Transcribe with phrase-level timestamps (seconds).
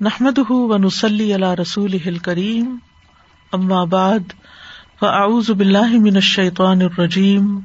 [0.00, 2.76] نحمد ونسلی اللہ رسول کریم
[3.90, 4.32] بعد،
[5.00, 7.58] فاعوذ باللہ من الشیطان الرجیم.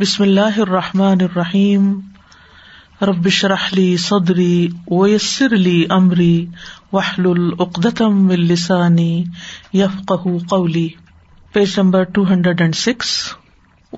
[0.00, 2.00] بسم اللہ الرحمٰن الرحیم.
[3.02, 6.46] ربش رحلی صدری ویسر علی عمری
[6.92, 9.24] وحل العقدم السانی
[9.72, 10.88] یفق قولی.
[11.52, 13.14] Page number two hundred and six.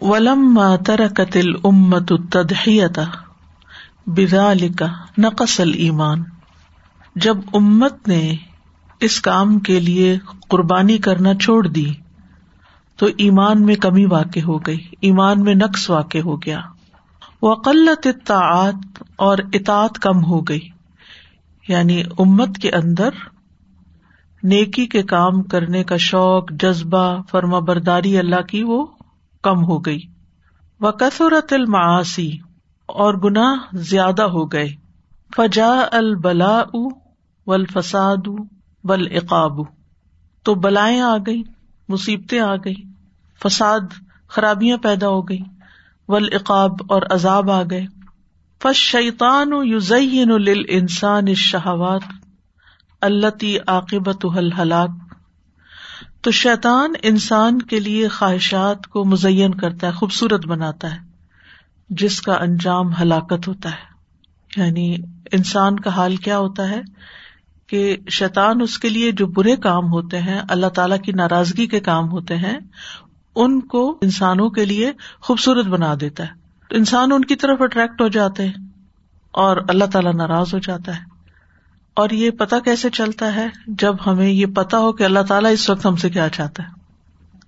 [0.01, 3.01] ولم ترکت الامت التدحیت
[4.07, 4.83] بذالک
[5.19, 6.23] نقص الایمان.
[7.17, 8.35] جب امت نے
[9.01, 10.19] اس کام کے لیے
[10.49, 11.93] قربانی کرنا چھوڑ دی
[12.97, 16.61] تو ایمان میں کمی واقع ہو گئی، ایمان میں نقص واقع ہو گیا۔
[17.43, 20.69] وقلت اطاعت اور اطاعت کم ہو گئی۔
[21.69, 23.11] یعنی امت کے اندر
[24.43, 28.87] نیکی کے کام کرنے کا شوق، جذبہ فرما برداری اللہ کی وہ
[29.43, 30.01] کم ہو گئی۔
[30.81, 32.31] و کثرت المعاسی
[32.87, 34.69] اور گناہ زیادہ ہو گئے۔
[35.37, 36.63] فجا البلا
[37.47, 38.29] ولفساد
[38.85, 39.61] ول اقاب
[40.43, 41.43] تو بلائیں آ گئی
[41.89, 42.75] مصیبتیں آ گئی
[43.45, 43.81] فساد،
[44.29, 45.41] خرابیاں پیدا ہو گئی
[46.09, 47.87] ول اقاب اور عذاب آ گئے۔
[48.63, 50.31] فش شیطان یوزین
[50.69, 52.03] انسان شہوات
[53.01, 54.27] التی عاقبت
[54.59, 54.91] ہلاک
[56.21, 61.01] تو شیطان انسان کے لیے خواہشات کو مزین کرتا ہے، خوبصورت بناتا ہے،
[61.89, 63.93] جس کا انجام ہلاکت ہوتا ہے۔
[64.57, 64.97] یعنی
[65.33, 66.83] انسان کا حال کیا ہوتا ہے؟
[67.73, 71.81] کہ شیطان اس کے لیے جو برے کام ہوتے ہیں، اللہ تعالی کی ناراضگی کے
[71.81, 72.59] کام ہوتے ہیں،
[73.37, 76.29] ان کو انسانوں کے لیے خوبصورت بنا دیتا ہے۔
[76.69, 78.53] تو انسان ان کی طرف اٹریکٹ ہو جاتے ہیں
[79.31, 81.01] اور اللہ تعالیٰ ناراض ہو جاتا ہے۔
[81.95, 85.71] اور یہ پتا کیسے چلتا ہے؟ جب ہمیں یہ پتا ہو کہ اللہ تعالیٰ اس
[85.71, 86.69] وقت ہم سے کیا چاہتا ہے۔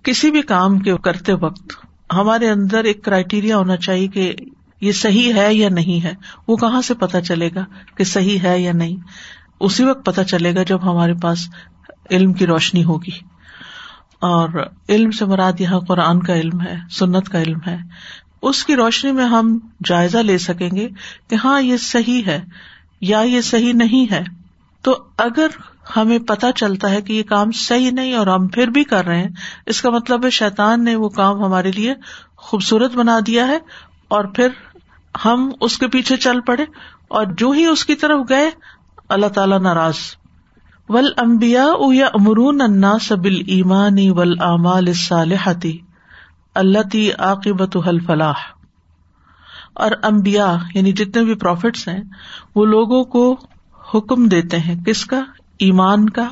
[0.03, 1.72] کسی بھی کام کے کرتے وقت
[2.12, 4.34] ہمارے اندر ایک کرائٹیریا ہونا چاہیے کہ
[4.81, 6.14] یہ صحیح ہے یا نہیں ہے۔
[6.48, 8.97] وہ کہاں سے پتا چلے گا کہ صحیح ہے یا نہیں؟
[9.65, 11.39] اسی وقت پتا چلے گا جب ہمارے پاس
[12.11, 13.34] علم کی روشنی ہوگی۔
[14.21, 14.48] اور
[14.89, 17.77] علم سے مراد یہاں قرآن کا علم ہے، سنت کا علم ہے۔
[18.43, 20.88] اس کی روشنی میں ہم جائزہ لے سکیں گے
[21.28, 22.41] کہ ہاں یہ صحیح ہے
[23.00, 24.22] یا یہ صحیح نہیں ہے۔
[24.83, 25.47] تو اگر
[25.97, 29.19] ہمیں پتا چلتا ہے کہ یہ کام صحیح نہیں اور ہم پھر بھی کر رہے
[29.19, 29.31] ہیں،
[29.67, 31.94] اس کا مطلب ہے شیطان نے وہ کام ہمارے لیے
[32.37, 33.59] خوبصورت بنا دیا ہے
[34.09, 34.49] اور پھر
[35.25, 36.65] ہم اس کے پیچھے چل پڑے
[37.09, 38.50] اور جو ہی اس کی طرف گئے
[39.14, 39.94] اللہ تعالیٰ ناراض۔
[40.88, 45.78] ول امبیا او یا امرون انا سبل ایمانی ول امال صالحتی
[46.54, 47.76] اللہ تی عاقبت
[48.06, 48.34] فلاح
[49.75, 52.02] اور امبیا یعنی جتنے بھی پروفٹس ہیں،
[52.54, 53.36] وہ لوگوں کو
[53.94, 55.20] حکم دیتے ہیں کس کا؟
[55.58, 56.28] ایمان کا،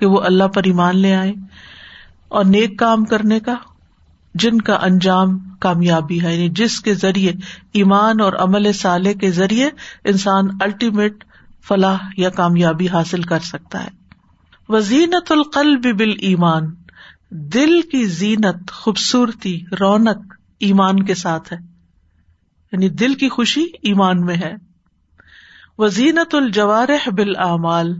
[0.00, 1.32] کہ وہ اللہ پر ایمان لے آئے۔
[2.28, 3.54] اور نیک کام کرنے کا،
[4.34, 7.32] جن کا انجام کامیابی ہے۔ یعنی جس کے ذریعے
[7.72, 9.70] ایمان اور عمل صالح کے ذریعے
[10.04, 11.24] انسان الٹیمیٹ
[11.64, 13.88] فلاح یا کامیابی حاصل کر سکتا ہے۔
[14.68, 16.74] وزینت القلب بال ایمان
[17.30, 21.58] دل کی زینت، خوبصورتی، رونق ایمان کے ساتھ ہے۔
[22.72, 24.54] یعنی دل کی خوشی ایمان میں ہے۔
[25.78, 27.98] وزینت الجوارح بال اعمال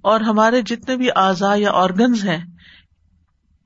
[0.00, 2.44] اور ہمارے جتنے بھی اعضاء یا آرگنز ہیں،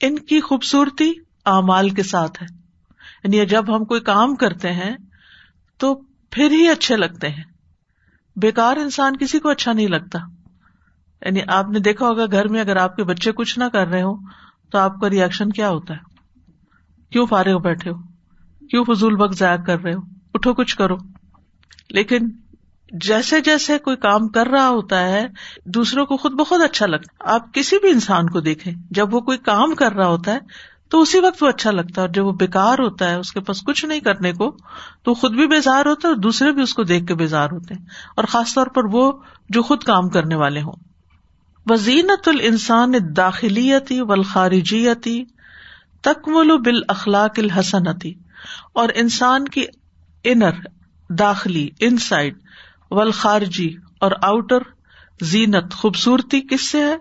[0.00, 1.12] ان کی خوبصورتی
[1.46, 2.46] اعمال کے ساتھ ہے۔
[3.24, 4.96] یعنی جب ہم کوئی کام کرتے ہیں،
[5.76, 5.94] تو
[6.30, 7.44] پھر ہی اچھے لگتے ہیں۔
[8.36, 10.18] بےکار انسان کسی کو اچھا نہیں لگتا۔
[11.26, 14.02] یعنی آپ نے دیکھا ہوگا گھر میں اگر آپ کے بچے کچھ نہ کر رہے
[14.02, 14.16] ہو،
[14.70, 15.98] تو آپ کا ریئیکشن کیا ہوتا ہے؟
[17.10, 17.96] کیوں فارغ بیٹھے ہو؟
[18.66, 20.00] کیوں فضول وقت ضائع کر رہے ہو؟
[20.34, 20.96] اٹھو کچھ کرو۔
[21.90, 22.18] لیکن
[22.92, 25.26] جیسے جیسے کوئی کام کر رہا ہوتا ہے،
[25.64, 29.38] دوسروں کو خود بہت اچھا لگتا آپ کسی بھی انسان کو دیکھیں، جب وہ کوئی
[29.38, 30.38] کام کر رہا ہوتا ہے
[30.88, 33.40] تو اسی وقت وہ اچھا لگتا ہے اور جب وہ بےکار ہوتا ہے، اس کے
[33.40, 34.56] پاس کچھ نہیں کرنے کو،
[35.02, 37.74] تو خود بھی بیزار ہوتا ہے اور دوسرے بھی اس کو دیکھ کے بیزار ہوتے
[37.74, 37.86] ہیں۔
[38.16, 39.12] اور خاص طور پر وہ
[39.48, 40.72] جو خود کام کرنے والے ہوں۔
[41.66, 45.24] وزینت السان داخلیتی و خارجیتی
[46.02, 48.14] تکمل بال اخلاق الحسنتی
[48.72, 49.64] اور انسان کی
[50.24, 50.50] انر،
[51.10, 52.38] داخلی ان سائڈ
[52.90, 54.58] و اور آؤٹر
[55.20, 56.96] زینت، خوبصورتی کس سے ہے؟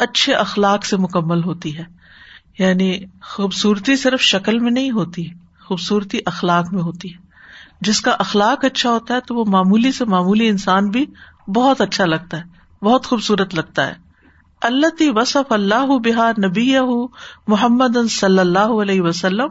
[0.00, 1.97] اچھے اخلاق سے مکمل ہوتی ہے۔
[2.58, 5.26] یعنی خوبصورتی صرف شکل میں نہیں ہوتی،
[5.60, 7.18] خوبصورتی اخلاق میں ہوتی ہے۔
[7.80, 11.06] جس کا اخلاق اچھا ہوتا ہے تو وہ معمولی سے معمولی انسان بھی
[11.54, 12.42] بہت اچھا لگتا ہے،
[12.84, 13.94] بہت خوبصورت لگتا ہے۔
[14.62, 16.74] اللہ تی وصف اللہ بہار نبی
[17.46, 19.48] محمد صلی اللہ علیہ وسلم،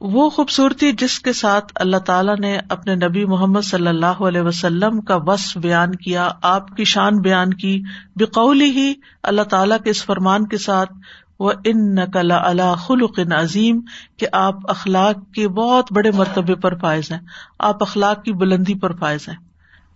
[0.00, 5.00] وہ خوبصورتی جس کے ساتھ اللہ تعالیٰ نے اپنے نبی محمد صلی اللہ علیہ وسلم
[5.00, 7.82] کا وصف بیان کیا، آپ کی شان بیان کی،
[8.16, 10.92] بقولی ہی اللہ تعالیٰ کے اس فرمان کے ساتھ
[11.40, 13.80] وہ ان نقل اللہ خلق عظیم
[14.16, 17.18] کہ آپ اخلاق کے بہت بڑے مرتبے پر فائز ہیں۔
[17.58, 19.36] آپ اخلاق کی بلندی پر فائز ہیں۔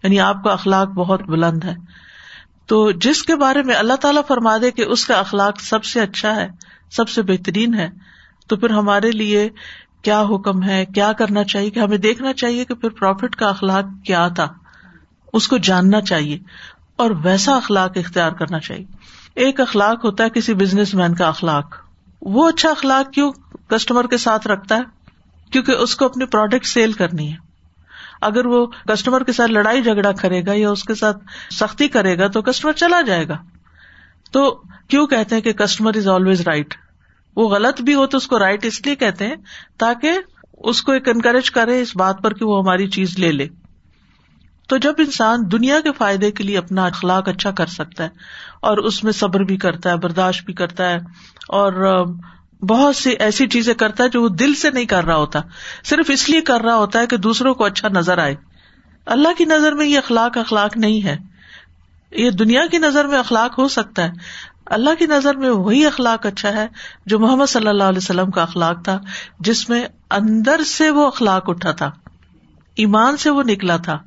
[0.02, 1.74] یعنی آپ کا اخلاق بہت بلند ہے۔
[2.66, 6.00] تو جس کے بارے میں اللہ تعالیٰ فرما دے کہ اس کا اخلاق سب سے
[6.00, 6.48] اچھا ہے،
[6.90, 7.90] سب سے بہترین ہے،
[8.48, 9.48] تو پھر ہمارے لیے
[10.02, 14.06] کیا حکم ہے؟ کیا کرنا چاہیے؟ کہ ہمیں دیکھنا چاہیے کہ پھر پروفٹ کا اخلاق
[14.06, 14.48] کیا تھا۔
[15.32, 16.38] اس کو جاننا چاہیے
[16.96, 18.84] اور ویسا اخلاق اختیار کرنا چاہیے۔
[19.34, 21.76] ایک اخلاق ہوتا ہے کسی بزنس مین کا اخلاق۔
[22.22, 23.32] وہ اچھا اخلاق کیوں
[23.68, 24.82] کسٹمر کے ساتھ رکھتا ہے؟
[25.52, 27.36] کیونکہ اس کو اپنی پروڈکٹ سیل کرنی ہے۔
[28.20, 31.16] اگر وہ کسٹمر کے ساتھ لڑائی جھگڑا کرے گا یا اس کے ساتھ
[31.50, 33.36] سختی کرے گا تو کسٹمر چلا جائے گا۔
[34.32, 36.74] تو کیوں کہتے ہیں کہ کسٹمر از آلویز رائٹ
[37.36, 39.36] وہ غلط بھی ہو تو اس کو رائٹ اس لیے کہتے ہیں
[39.78, 40.18] تاکہ
[40.58, 43.48] اس کو ایک انکریج کرے اس بات پر کہ وہ ہماری چیز لے لے۔
[44.68, 48.08] تو جب انسان دنیا کے فائدے کے لیے اپنا اخلاق اچھا کر سکتا ہے
[48.62, 50.96] اور اس میں صبر بھی کرتا ہے، برداشت بھی کرتا ہے
[51.48, 52.04] اور
[52.68, 55.40] بہت سی ایسی چیزیں کرتا ہے جو وہ دل سے نہیں کر رہا ہوتا۔
[55.84, 58.34] صرف اس لیے کر رہا ہوتا ہے کہ دوسروں کو اچھا نظر آئے۔
[59.06, 61.16] اللہ کی نظر میں یہ اخلاق اخلاق نہیں ہے۔
[62.10, 64.10] یہ دنیا کی نظر میں اخلاق ہو سکتا ہے۔
[64.66, 66.66] اللہ کی نظر میں وہی اخلاق اچھا ہے
[67.06, 69.00] جو محمد صلی اللہ علیہ وسلم کا اخلاق تھا،
[69.40, 71.90] جس میں اندر سے وہ اخلاق اٹھا تھا۔
[72.76, 73.98] ایمان سے وہ نکلا تھا۔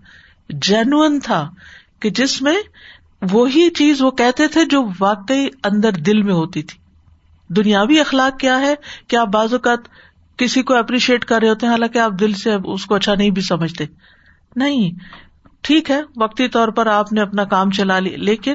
[0.50, 1.52] جینون تھا
[2.00, 2.58] کہ جس میں
[3.32, 6.80] وہی چیز وہ کہتے تھے جو واقعی اندر دل میں ہوتی تھی۔
[7.54, 8.76] دنیاوی اخلاق کیا ہے؟
[9.08, 9.80] کہ آپ بعض اوقات
[10.38, 13.30] کسی کو اپریشیٹ کر رہے ہوتے ہیں؟ حالانکہ آپ دل سے اس کو اچھا نہیں
[13.30, 13.86] بھی سمجھتے۔
[14.56, 14.92] نہیں،
[15.62, 18.54] ٹھیک ہے، وقتی طور پر آپ نے اپنا کام چلا لی لیکن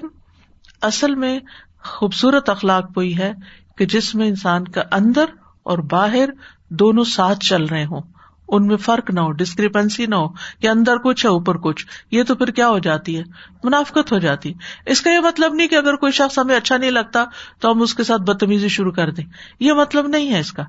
[0.83, 1.41] اصل میں
[1.85, 3.33] خوبصورت اخلاق وہی ہے
[3.79, 5.25] کہ جس میں انسان کا اندر
[5.63, 6.29] اور باہر
[6.69, 8.01] دونوں ساتھ چل رہے ہوں۔
[8.49, 12.23] ان میں فرق نہ ہو ڈسکریپنسی نہ ہو، کہ اندر کچھ ہے، اوپر کچھ۔ یہ
[12.23, 13.23] تو پھر کیا ہو جاتی ہے؟
[13.65, 14.55] منافقت ہو جاتی۔ ہے
[14.87, 17.25] اس کا یہ مطلب نہیں کہ اگر کوئی شخص ہمیں اچھا نہیں لگتا
[17.61, 19.25] تو ہم اس کے ساتھ بدتمیزی شروع کر دیں۔
[19.61, 20.63] یہ مطلب نہیں ہے اس کا۔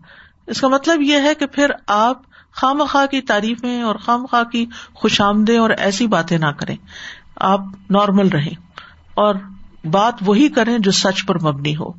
[0.47, 2.21] اس کا مطلب یہ ہے کہ پھر آپ
[2.51, 6.75] خام خواہ کی تعریفیں اور خام خواہ کی خوش آمدیں اور ایسی باتیں نہ کریں۔
[7.35, 7.59] آپ
[7.89, 8.55] نارمل رہیں۔
[9.13, 9.35] اور
[9.85, 11.91] بات وہی کریں جو سچ پر مبنی ہو۔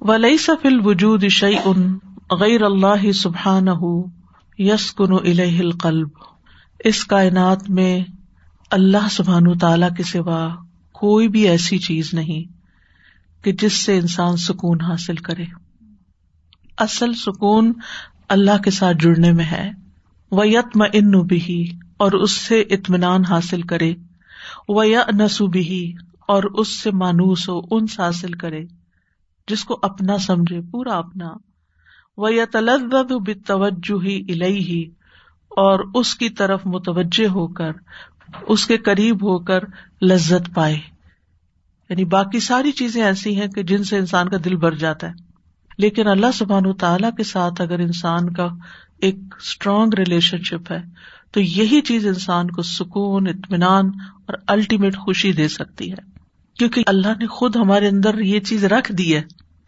[0.00, 1.98] ولی سفل وجود شعی ان
[2.30, 3.66] غیر اللہ سبحان
[4.58, 5.12] یس کن
[5.60, 6.08] القلب۔
[6.84, 8.00] اس کائنات میں
[8.70, 10.48] اللہ سبحان تعالی کے سوا
[10.92, 12.52] کوئی بھی ایسی چیز نہیں
[13.44, 15.44] کہ جس سے انسان سکون حاصل کرے۔
[16.78, 17.72] اصل سکون
[18.28, 19.70] اللہ کے ساتھ جڑنے میں ہے۔
[20.30, 23.94] وہ یتم ان بھی اور اس سے اطمینان حاصل کرے۔
[24.68, 25.94] وہ یا نسو بھی
[26.28, 28.64] اور اس سے مانوس ہو انس حاصل کرے،
[29.48, 31.32] جس کو اپنا سمجھے، پورا اپنا۔
[32.16, 34.82] وہ یا تلد توجہ ہی الہی
[35.48, 37.70] اور اس کی طرف متوجہ ہو کر،
[38.48, 39.60] اس کے قریب ہو کر
[40.02, 40.78] لذت پائے۔
[41.90, 45.12] یعنی باقی ساری چیزیں ایسی ہیں کہ جن سے انسان کا دل بھر جاتا ہے۔
[45.78, 48.48] لیکن اللہ سبحان تعالیٰ کے ساتھ اگر انسان کا
[48.98, 50.80] ایک اسٹرانگ ریلیشن شپ ہے
[51.30, 53.86] تو یہی چیز انسان کو سکون، اطمینان
[54.26, 56.18] اور الٹیمیٹ خوشی دے سکتی ہے۔
[56.58, 59.22] کیونکہ اللہ نے خود ہمارے اندر یہ چیز رکھ دی ہے۔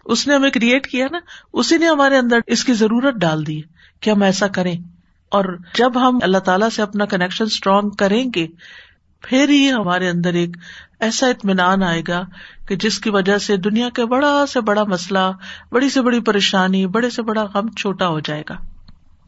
[0.05, 1.19] اس نے ہمیں کریٹ کیا نا،
[1.53, 3.69] اسی نے ہمارے اندر اس کی ضرورت ڈال دی ہے
[4.01, 4.75] کہ ہم ایسا کریں۔
[5.31, 8.47] اور جب ہم اللہ تعالیٰ سے اپنا کنیکشن اسٹرانگ کریں گے،
[9.23, 10.57] پھر ہی ہمارے اندر ایک
[11.01, 12.25] ایسا اطمینان آئے گا
[12.69, 15.33] کہ جس کی وجہ سے دنیا کے بڑا سے بڑا مسئلہ،
[15.73, 18.55] بڑی سے بڑی پریشانی، بڑے سے بڑا غم چھوٹا ہو جائے گا۔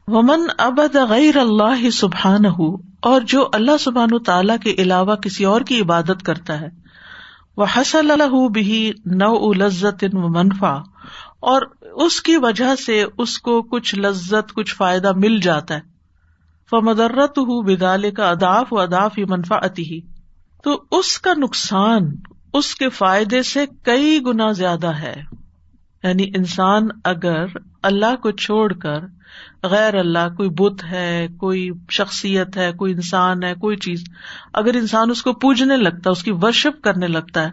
[0.07, 5.61] ومن ابد غیر اللہ سبحان ہو اور جو اللہ سبحان تعالیٰ کے علاوہ کسی اور
[5.61, 6.69] کی عبادت کرتا ہے۔
[7.57, 10.75] وہ حسل اللہ بھی نو لذت و منفا
[11.41, 15.81] اور اس کی وجہ سے اس کو کچھ لذت، کچھ فائدہ مل جاتا ہے۔
[16.73, 20.01] وہ مدرت ہُو بدالے کا اداف و اداف ہی منفا ہی
[20.65, 22.01] تو اس کا نقصان،
[22.53, 25.23] اس کے فائدے سے کئی گنا زیادہ ہے۔
[26.03, 27.47] یعنی انسان اگر
[27.83, 28.99] اللہ کو چھوڑ کر
[29.63, 34.05] غیر اللہ، کوئی بت ہے، کوئی شخصیت ہے، کوئی انسان ہے، کوئی چیز،
[34.53, 37.51] اگر انسان اس کو پوجنے لگتا ہے اس کی ورشپ کرنے لگتا ہے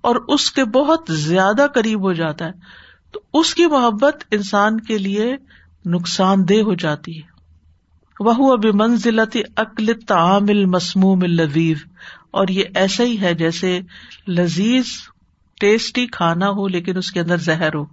[0.00, 2.52] اور اس کے بہت زیادہ قریب ہو جاتا ہے،
[3.12, 5.36] تو اس کی محبت انسان کے لیے
[5.86, 7.32] نقصان دہ ہو جاتی ہے۔
[8.20, 11.76] وہ اب منزلت عقل تعامل مسموم لذیذ
[12.30, 13.80] اور یہ ایسا ہی ہے جیسے
[14.28, 14.84] لذیذ
[15.62, 17.84] ٹیسٹی کھانا ہو لیکن اس کے اندر زہر ہو۔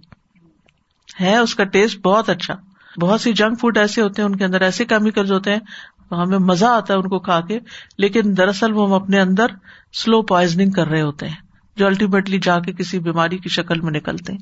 [1.20, 2.54] ہے، اس کا ٹیسٹ بہت اچھا۔
[3.00, 5.60] بہت سی جنک فوڈ ایسے ہوتے ہیں، ان کے اندر ایسے کیمیکل ہوتے ہیں،
[6.10, 7.58] ہمیں مزہ آتا ہے ان کو کھا کے۔
[7.98, 9.46] لیکن دراصل وہ ہم اپنے اندر
[9.92, 11.36] سلو پوائزنگ کر رہے ہوتے ہیں،
[11.76, 14.40] جو الٹیمیٹلی جا کے کسی بیماری کی شکل میں نکلتے ہیں۔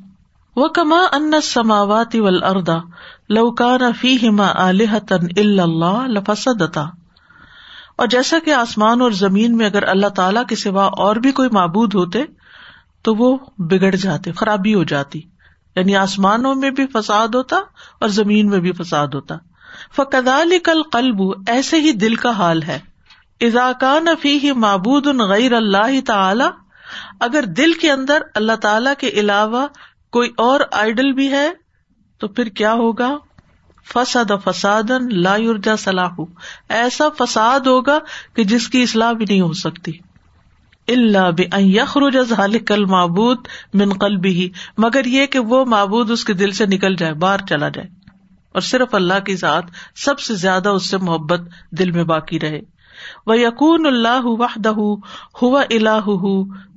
[0.56, 2.76] وہ کما ان سماواتی ول اردا
[3.28, 4.70] لوکان فی ہما
[5.08, 6.84] تن اللہ لفسدتا
[7.98, 11.48] اور جیسا کہ آسمان اور زمین میں اگر اللہ تعالی کے سوا اور بھی کوئی
[11.52, 12.22] معبود ہوتے
[13.02, 15.20] تو وہ بگڑ جاتے، خرابی ہو جاتی۔
[15.76, 17.56] یعنی آسمانوں میں بھی فساد ہوتا
[18.00, 19.36] اور زمین میں بھی فساد ہوتا۔
[19.96, 22.78] فکدال کل قلب ایسے ہی دل کا حال ہے۔
[23.40, 26.44] اضاکان فی معبود غیر اللہ تعالی
[27.20, 29.66] اگر دل کے اندر اللہ تعالی کے علاوہ
[30.12, 31.50] کوئی اور آئیڈل بھی ہے،
[32.18, 33.16] تو پھر کیا ہوگا؟
[33.94, 36.20] فساد فساد لا یورجا صلاح
[36.68, 37.98] ایسا فساد ہوگا
[38.34, 39.92] کہ جس کی اصلاح بھی نہیں ہو سکتی۔
[40.88, 42.16] اللہ بخروج
[42.66, 43.38] کل معبود
[43.74, 47.38] من قلبی ہی مگر یہ کہ وہ معبود اس کے دل سے نکل جائے، باہر
[47.48, 47.88] چلا جائے۔
[48.52, 49.64] اور صرف اللہ کی ذات
[49.96, 51.40] سب سے زیادہ اس سے محبت
[51.70, 52.60] دل میں باقی رہے۔
[53.26, 54.72] وہ یقون اللہ وحدہ
[55.42, 56.08] ہوا اللہ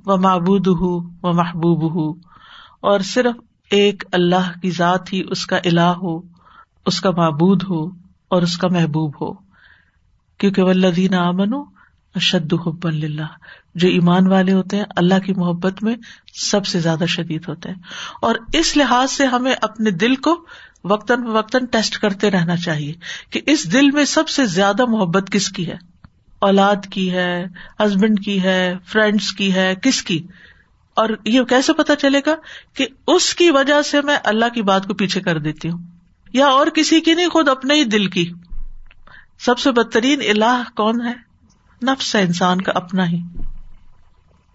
[0.06, 2.18] و معبود ہُو و محبوب ہُو
[2.80, 3.34] اور صرف
[3.70, 6.20] ایک اللہ کی ذات ہی اس کا الہ ہو،
[6.86, 7.86] اس کا معبود ہو
[8.28, 9.32] اور اس کا محبوب ہو۔
[10.38, 11.52] کیونکہ ولدین امن
[12.14, 13.26] اشد حب اللہ
[13.74, 15.96] جو ایمان والے ہوتے ہیں، اللہ کی محبت میں
[16.34, 17.76] سب سے زیادہ شدید ہوتے ہیں۔
[18.22, 20.46] اور اس لحاظ سے ہمیں اپنے دل کو
[20.84, 22.92] وقتاً فوقتاً ٹیسٹ کرتے رہنا چاہیے
[23.30, 25.76] کہ اس دل میں سب سے زیادہ محبت کس کی ہے؟
[26.38, 27.46] اولاد کی ہے
[27.78, 30.26] ہسبینڈ کی ہے فرینڈس کی ہے، کس کی؟
[30.94, 32.34] اور یہ کیسے پتا چلے گا
[32.74, 35.78] کہ اس کی وجہ سے میں اللہ کی بات کو پیچھے کر دیتی ہوں؟
[36.32, 38.32] یا اور کسی کی نہیں، خود اپنے ہی دل کی۔
[39.38, 41.31] سب سے بدترین اللہ کون ہے؟
[41.82, 43.20] نفس ہے انسان کا اپنا ہی،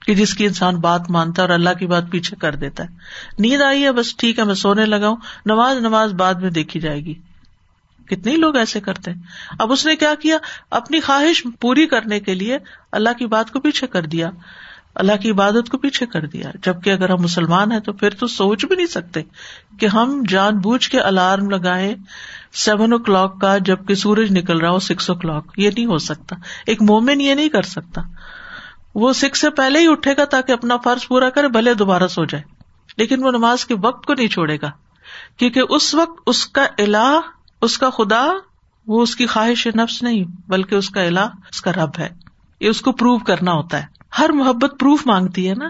[0.05, 2.87] کہ جس کی انسان بات مانتا ہے اور اللہ کی بات پیچھے کر دیتا ہے۔
[3.39, 6.79] نیند آئی ہے، بس ٹھیک ہے، میں سونے لگا ہوں۔ نماز نماز بعد میں دیکھی
[6.79, 7.13] جائے گی۔
[8.05, 9.21] کتنے لوگ ایسے کرتے ہیں۔
[9.59, 10.37] اب اس نے کیا کیا؟
[10.71, 12.57] اپنی خواہش پوری کرنے کے لیے
[12.91, 14.29] اللہ کی بات کو پیچھے کر دیا۔
[14.95, 18.27] اللہ کی عبادت کو پیچھے کر دیا۔ جبکہ اگر ہم مسلمان ہیں تو پھر تو
[18.27, 19.21] سوچ بھی نہیں سکتے
[19.79, 21.95] کہ ہم جان بوجھ کے الارم لگائے
[22.57, 25.97] سیون او کلاک کا جبکہ سورج نکل رہا ہو سکس او کلاک، یہ نہیں ہو
[25.97, 26.35] سکتا۔
[26.65, 28.01] ایک مومن یہ نہیں کر سکتا۔
[28.95, 32.25] وہ سکس سے پہلے ہی اٹھے گا تاکہ اپنا فرض پورا کرے، بھلے دوبارہ سو
[32.25, 32.43] جائے۔
[32.97, 34.71] لیکن وہ نماز کے وقت کو نہیں چھوڑے گا۔
[35.37, 37.19] کیونکہ اس وقت اس کا الہ،
[37.61, 38.25] اس کا خدا،
[38.87, 42.09] وہ اس کی خواہش نفس نہیں، بلکہ اس کا الہ، اس کا رب ہے۔
[42.59, 43.85] یہ اس کو پروو کرنا ہوتا ہے۔
[44.19, 45.69] ہر محبت پروف مانگتی ہے نا۔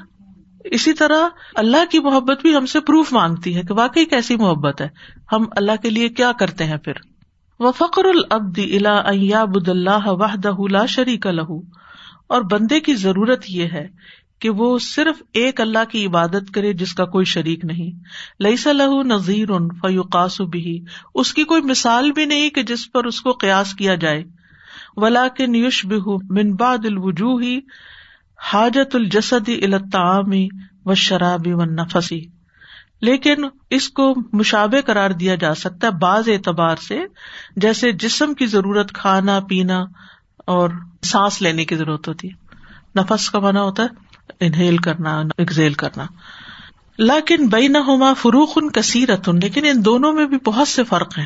[0.71, 4.81] اسی طرح اللہ کی محبت بھی ہم سے پروف مانگتی ہے کہ واقعی کیسی محبت
[4.81, 4.87] ہے۔
[5.31, 6.93] ہم اللہ کے لیے کیا کرتے ہیں پھر؟
[7.59, 11.59] وہ فخر العبد الا بد اللہ وحدہ لا شریک لہو
[12.27, 13.87] اور بندے کی ضرورت یہ ہے
[14.39, 17.91] کہ وہ صرف ایک اللہ کی عبادت کرے جس کا کوئی شریک نہیں۔
[18.43, 20.83] لئی صلاح نذیر ان فیوقاس بھی
[21.15, 24.23] اس کی کوئی مثال بھی نہیں کہ جس پر اس کو قیاس کیا جائے۔
[24.95, 27.41] ولا کے نیوش بہ من بعد الوجوہ
[28.41, 30.47] حاجت الجسدی الطعامی
[30.85, 32.25] و شرابی و نفسی
[33.01, 33.35] لیکن
[33.69, 36.99] اس کو مشابے قرار دیا جا سکتا ہے بعض اعتبار سے،
[37.55, 39.85] جیسے جسم کی ضرورت کھانا، پینا
[40.37, 40.69] اور
[41.03, 42.55] سانس لینے کی ضرورت ہوتی ہے۔
[42.99, 43.87] نفس کا مانا ہوتا ہے
[44.39, 46.05] انہیل کرنا ایکزیل کرنا۔
[46.97, 51.19] لیکن بئی نہ ہوما فروخ ان کثیرت لیکن ان دونوں میں بھی بہت سے فرق
[51.19, 51.25] ہیں۔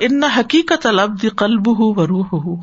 [0.00, 2.56] ان حقیقت البد قلب ہو و روح ہو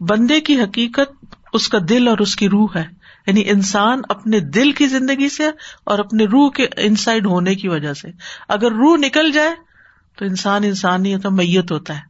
[0.00, 2.84] بندے کی حقیقت اس کا دل اور اس کی روح ہے۔
[3.26, 5.50] یعنی انسان اپنے دل کی زندگی سے
[5.84, 8.08] اور اپنے روح کے انسائڈ ہونے کی وجہ سے۔
[8.48, 9.54] اگر روح نکل جائے
[10.18, 12.00] تو انسان انسان نہیں ہوتا میت ہوتا ہے۔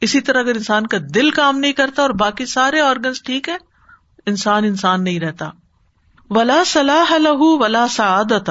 [0.00, 3.56] اسی طرح اگر انسان کا دل کام نہیں کرتا اور باقی سارے آرگنس ٹھیک ہے
[4.26, 5.50] انسان انسان نہیں رہتا۔
[6.30, 8.50] ولا صلاح لہو ولا سعادت۔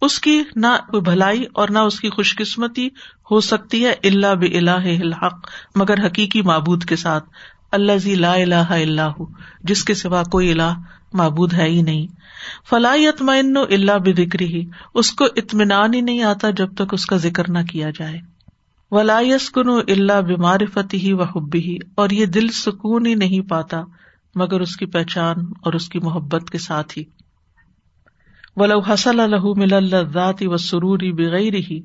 [0.00, 2.86] اس کی نہ کوئی بھلائی اور نہ اس کی خوش قسمتی
[3.30, 7.24] ہو سکتی ہے اللہ بلّہ الحق، مگر حقیقی معبود کے ساتھ۔
[7.72, 9.22] اللہ زی لا الہ اللہ
[9.64, 10.72] جس کے سوا کوئی اللہ
[11.12, 12.06] معبود ہے ہی نہیں۔
[12.70, 17.16] فلاحیت معن اللہ بکری ہی اس کو اطمینان ہی نہیں آتا جب تک اس کا
[17.16, 18.18] ذکر نہ کیا جائے۔
[18.90, 23.40] ولایس کن اللہ بیمار فتح ہی و حبی ہی اور یہ دل سکون ہی نہیں
[23.40, 23.82] پاتا
[24.34, 27.04] مگر اس کی پہچان اور اس کی محبت کے ساتھ ہی۔
[28.56, 31.80] ولو حسل الح مل اللہ ذاتی و سروری بغیر ہی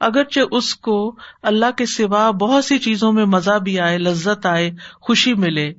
[0.00, 4.70] اگرچہ اس کو اللہ کے سوا بہت سی چیزوں میں مزہ بھی آئے، لذت آئے،
[5.00, 5.72] خوشی ملے۔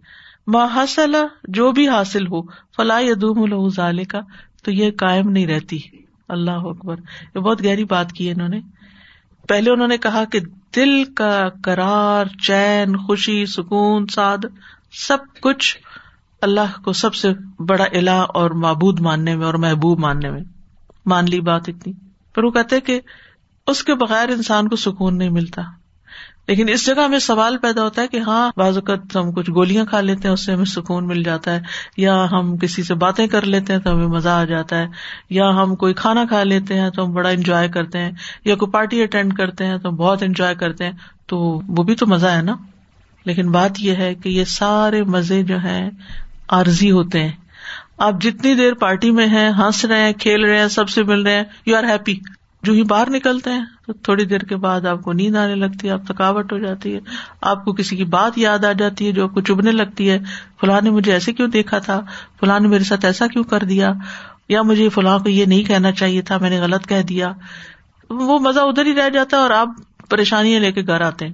[0.74, 4.20] حاصل جو بھی حاصل ہو فلاح ادوم الظال کا
[4.64, 5.80] تو یہ کائم نہیں رہتی۔
[6.30, 6.96] اللہ اکبر۔
[7.36, 8.60] یہ بہت گہری بات کی ہے انہوں نے۔
[9.48, 10.40] پہلے انہوں نے کہا کہ
[10.76, 14.38] دل کا کرار چین، خوشی، سکون سعد
[14.92, 15.78] سب کچھ
[16.42, 20.42] اللہ کو سب سے بڑا الا اور معبود ماننے میں اور محبوب ماننے میں۔
[21.06, 21.94] مان لی بات اتنی۔
[22.36, 23.02] پھر وہ کہتے کہ
[23.68, 25.62] اس کے بغیر انسان کو سکون نہیں ملتا۔
[26.48, 29.86] لیکن اس جگہ ہمیں سوال پیدا ہوتا ہے کہ ہاں بعض اوقات ہم کچھ گولیاں
[29.86, 31.62] کھا لیتے ہیں، اس سے ہمیں سکون مل جاتا ہے۔
[31.98, 34.88] یا ہم کسی سے باتیں کر لیتے ہیں تو ہمیں مزہ آ جاتا ہے۔
[35.30, 38.12] یا ہم کوئی کھانا کھا لیتے ہیں تو ہم بڑا انجوائے کرتے ہیں۔
[38.46, 40.92] یا کوئی پارٹی اٹینڈ کرتے ہیں تو ہم بہت انجوائے کرتے ہیں۔
[41.26, 41.38] تو
[41.68, 42.56] وہ بھی تو مزہ ہے نا۔
[43.26, 45.90] لیکن بات یہ ہے کہ یہ سارے مزے جو ہیں،
[46.50, 47.32] عارضی ہوتے ہیں۔
[47.98, 51.22] آپ جتنی دیر پارٹی میں ہیں، ہنس رہے ہیں، کھیل رہے ہیں، سب سے مل
[51.22, 52.20] رہے ہیں یو آر ہیپی
[52.64, 55.88] جو ہی باہر نکلتے ہیں، تو تھوڑی دیر کے بعد آپ کو نیند آنے لگتی
[55.88, 57.00] ہے، آپ تھکاوٹ ہو جاتی ہے،
[57.42, 60.20] آپ کو کسی کی بات یاد آ جاتی ہے جو آپ کو چبھنے لگتی ہے،
[60.60, 62.02] فلاں نے مجھے ایسے کیوں دیکھا تھا؟
[62.40, 63.94] فلاں نے میرے ساتھ ایسا کیوں کر دیا؟
[64.50, 67.32] یا مجھے فلاں کو یہ نہیں کہنا چاہیے تھا، میں نے غلط کہہ دیا؟
[68.10, 69.70] وہ مزہ ادھر ہی رہ جاتا ہے اور آپ
[70.10, 71.34] پریشانیاں لے کے گھر آتے ہیں۔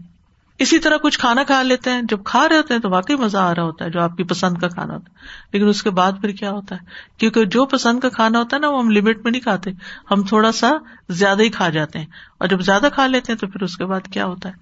[0.60, 3.38] اسی طرح کچھ کھانا کھا لیتے ہیں، جب کھا رہے ہوتے ہیں تو واقعی مزہ
[3.38, 5.18] آ رہا ہوتا ہے جو آپ کی پسند کا کھانا ہوتا ہے۔
[5.54, 6.86] لیکن اس کے بعد پھر کیا ہوتا ہے؟
[7.18, 9.72] کیونکہ جو پسند کا کھانا ہوتا ہے نا، وہ ہم لمٹ میں نہیں کھاتے۔
[10.12, 10.72] ہم تھوڑا سا
[11.10, 12.06] زیادہ ہی کھا جاتے ہیں۔
[12.38, 14.54] اور جب زیادہ کھا لیتے ہیں تو پھر اس کے بعد کیا ہوتا ہے؟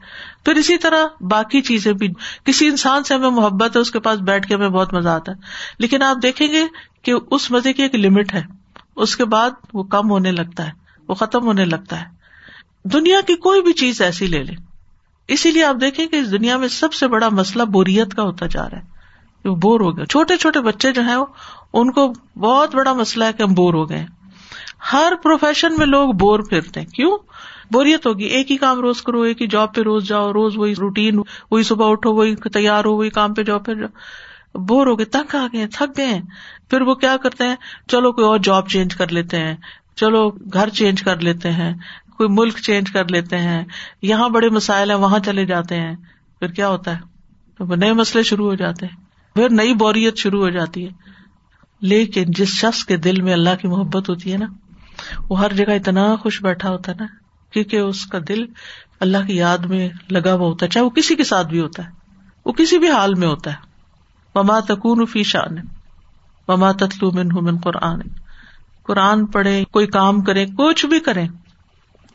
[0.46, 2.08] پھر اسی طرح باقی چیزیں بھی۔
[2.44, 5.32] کسی انسان سے ہمیں محبت ہے، اس کے پاس بیٹھ کے ہمیں بہت مزہ آتا
[5.32, 5.38] ہے۔
[5.80, 6.64] لیکن آپ دیکھیں گے
[7.02, 8.44] کہ اس مزے کی ایک لمٹ ہے۔
[8.96, 10.72] اس کے بعد وہ کم ہونے لگتا ہے،
[11.08, 12.06] وہ ختم ہونے لگتا ہے۔
[12.84, 14.65] دنیا کی کوئی بھی چیز ایسی لے لیں۔
[15.28, 18.46] اسی لیے آپ دیکھیں کہ اس دنیا میں سب سے بڑا مسئلہ بوریت کا ہوتا
[18.46, 18.96] جا رہا ہے
[19.50, 21.18] بور ہو گئے چھوٹے چھوٹے بچے جو ہیں
[21.74, 24.06] ان کو بہت بڑا مسئلہ ہے کہ ہم بور ہو گئے
[24.94, 27.18] ہر پروفیشن میں لوگ بور پھرتے ہیں۔ کیوں؟
[27.72, 30.76] بوریت ہوگی۔ ایک ہی کام روز کرو، ایک ہی جاب پہ روز جاؤ، روز وہی
[30.76, 34.98] روٹین وہی صبح اٹھو، وہی تیار ہو، وہی کام پہ جاؤ، پھر جاؤ۔ بور ہو
[34.98, 36.22] گئے تھک آ گئے تھک گئے
[36.70, 37.56] پھر وہ کیا کرتے ہیں؟
[37.88, 39.56] چلو کوئی اور جاب چینج کر لیتے ہیں۔
[39.96, 41.74] چلو گھر چینج کر لیتے ہیں۔
[42.18, 43.66] کوئی ملک چینج کر لیتے ہیں،
[44.02, 45.96] یہاں بڑے مسائل ہیں، وہاں چلے جاتے ہیں،
[46.40, 48.96] پھر کیا ہوتا ہے؟ نئے مسئلے شروع ہو جاتے ہیں،
[49.36, 50.90] پھر نئی بوریت شروع ہو جاتی ہے۔
[51.82, 54.46] لیکن جس شخص کے دل میں اللہ کی محبت ہوتی ہے نا،
[55.30, 57.06] وہ ہر جگہ اتنا خوش بیٹھا ہوتا ہے نا،
[57.52, 58.46] کیونکہ اس کا دل
[59.00, 61.86] اللہ کی یاد میں لگا ہوا ہوتا ہے، چاہے وہ کسی کے ساتھ بھی ہوتا
[61.86, 61.90] ہے،
[62.46, 63.56] وہ کسی بھی حال میں ہوتا ہے۔
[64.36, 65.56] مما تکون فی شان
[66.48, 68.00] مما تتلو من قرآن۔
[68.84, 71.26] قرآن پڑھے کوئی کام کرے کچھ بھی کرے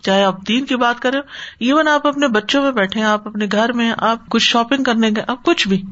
[0.00, 1.20] چاہے آپ دین کی بات کریں
[1.60, 5.24] ایون آپ اپنے بچوں میں بیٹھے، آپ اپنے گھر میں، آپ کچھ شاپنگ کرنے گئے،
[5.26, 5.82] آپ کچھ بھی۔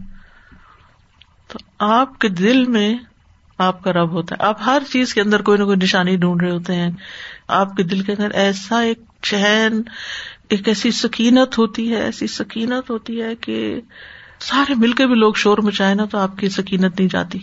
[1.49, 2.95] تو آپ کے دل میں
[3.59, 6.43] آپ کا رب ہوتا ہے۔ آپ ہر چیز کے اندر کوئی نہ کوئی نشانی ڈھونڈ
[6.43, 6.91] رہے ہوتے ہیں۔
[7.49, 9.81] آپ کے دل کے اندر ایسا ایک چہن
[10.49, 13.81] ایک ایسی سکینت ہوتی ہے، ایسی سکینت ہوتی ہے کہ
[14.41, 17.39] سارے مل کے بھی لوگ شور مچائے نا تو آپ کی سکینت نہیں جاتی۔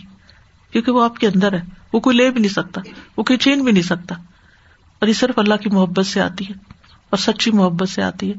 [0.70, 2.80] کیونکہ وہ آپ کے اندر ہے۔ وہ کوئی لے بھی نہیں سکتا،
[3.16, 4.14] وہ کوئی چین بھی نہیں سکتا۔
[4.98, 6.52] اور یہ صرف اللہ کی محبت سے آتی ہے
[7.10, 8.34] اور سچی محبت سے آتی ہے۔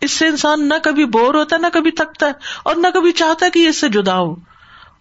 [0.00, 2.32] اس سے انسان نہ کبھی بور ہوتا ہے، نہ کبھی تھکتا ہے
[2.64, 4.34] اور نہ کبھی چاہتا ہے کہ اس سے جدا ہو۔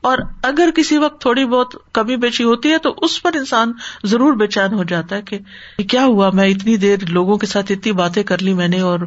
[0.01, 3.71] اور اگر کسی وقت تھوڑی بہت کمی بیچی ہوتی ہے تو اس پر انسان
[4.03, 5.39] ضرور بے چین ہو جاتا ہے کہ
[5.83, 8.99] کیا ہوا؟ میں اتنی دیر لوگوں کے ساتھ اتنی باتیں کر لی میں نے اور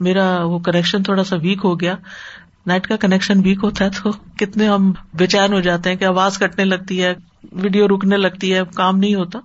[0.00, 1.94] میرا وہ کنیکشن تھوڑا سا ویک ہو گیا۔
[2.66, 6.04] نیٹ کا کنیکشن ویک ہوتا ہے تو کتنے ہم بے چین ہو جاتے ہیں کہ
[6.04, 7.14] آواز کٹنے لگتی ہے
[7.52, 9.38] ویڈیو رکنے لگتی ہے، کام نہیں ہوتا۔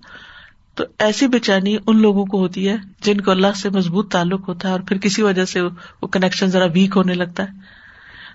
[0.78, 4.48] تو ایسی بے چینی ان لوگوں کو ہوتی ہے جن کو اللہ سے مضبوط تعلق
[4.48, 5.62] ہوتا ہے اور پھر کسی وجہ سے
[6.02, 7.48] وہ کنیکشن ذرا ویک ہونے لگتا ہے۔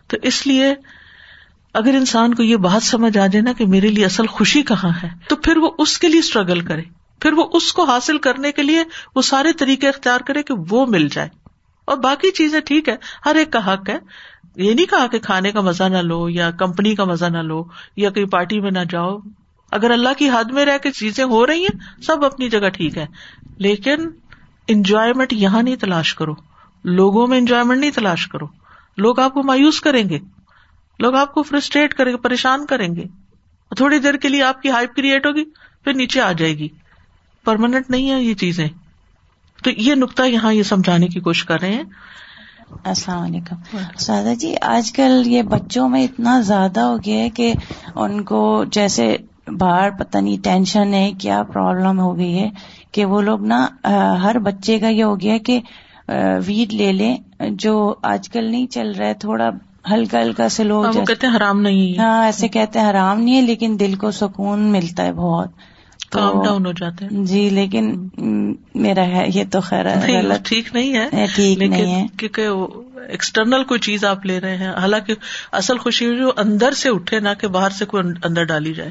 [0.06, 0.74] تو اس لیے
[1.74, 4.90] اگر انسان کو یہ بات سمجھ آ جائے نا کہ میرے لیے اصل خوشی کہاں
[5.02, 6.82] ہے، تو پھر وہ اس کے لیے اسٹرگل کرے۔
[7.20, 8.84] پھر وہ اس کو حاصل کرنے کے لیے
[9.16, 11.28] وہ سارے طریقے اختیار کرے کہ وہ مل جائے۔
[11.84, 13.98] اور باقی چیزیں ٹھیک ہے، ہر ایک کا حق ہے۔
[14.56, 17.64] یہ نہیں کہا کہ کھانے کا مزہ نہ لو یا کمپنی کا مزہ نہ لو
[17.96, 19.18] یا کہیں پارٹی میں نہ جاؤ۔
[19.72, 22.98] اگر اللہ کی حد میں رہ کے چیزیں ہو رہی ہیں، سب اپنی جگہ ٹھیک
[22.98, 23.06] ہے
[23.56, 24.10] لیکن
[24.68, 26.34] انجوائےمنٹ یہاں نہیں تلاش کرو۔
[26.84, 28.46] لوگوں میں انجوائےمنٹ نہیں تلاش کرو۔
[28.96, 30.18] لوگ آپ کو مایوس کریں گے۔
[30.98, 33.04] لوگ آپ کو فرسٹریٹ کریں گے، پریشان کریں گے۔
[33.76, 35.44] تھوڑی دیر کے لیے آپ کی ہائپ کریٹ ہوگی،
[35.84, 36.68] پھر نیچے آ جائے گی۔
[37.44, 38.68] پرماننٹ نہیں ہے یہ چیزیں۔
[39.64, 41.82] تو یہ نقطہ یہاں یہ سمجھانے کی کوشش کر رہے ہیں۔
[42.84, 47.52] السلام علیکم۔ سادہ جی آج کل یہ بچوں میں اتنا زیادہ ہو گیا ہے کہ
[47.94, 52.48] ان کو جیسے باہر پتہ نہیں ٹینشن ہے کیا پرابلم ہو گئی ہے
[52.92, 53.66] کہ وہ لوگ نا
[54.22, 55.60] ہر بچے کا یہ ہو گیا کہ
[56.46, 57.16] ویڈ لے لیں
[57.50, 59.50] جو آج کل نہیں چل رہا ہے تھوڑا
[59.90, 63.36] ہلکا ہلکا سے لوگ ہاں، کہتے ہیں حرام نہیں ہاں ایسے کہتے ہیں حرام نہیں
[63.36, 65.48] ہے لیکن دل کو سکون ملتا ہے بہت۔
[66.12, 68.08] ڈاؤن ہو جاتے ہیں جی لیکن
[68.74, 69.86] میرا ہے یہ تو خیر
[70.44, 72.48] ٹھیک نہیں ہے۔ ٹھیک نہیں ہے۔ کیونکہ
[73.08, 75.14] ایکسٹرنل کوئی چیز آپ لے رہے ہیں حالانکہ
[75.52, 78.90] اصل خوشی جو اندر سے اٹھے نہ کہ باہر سے کوئی اندر ڈالی جائے۔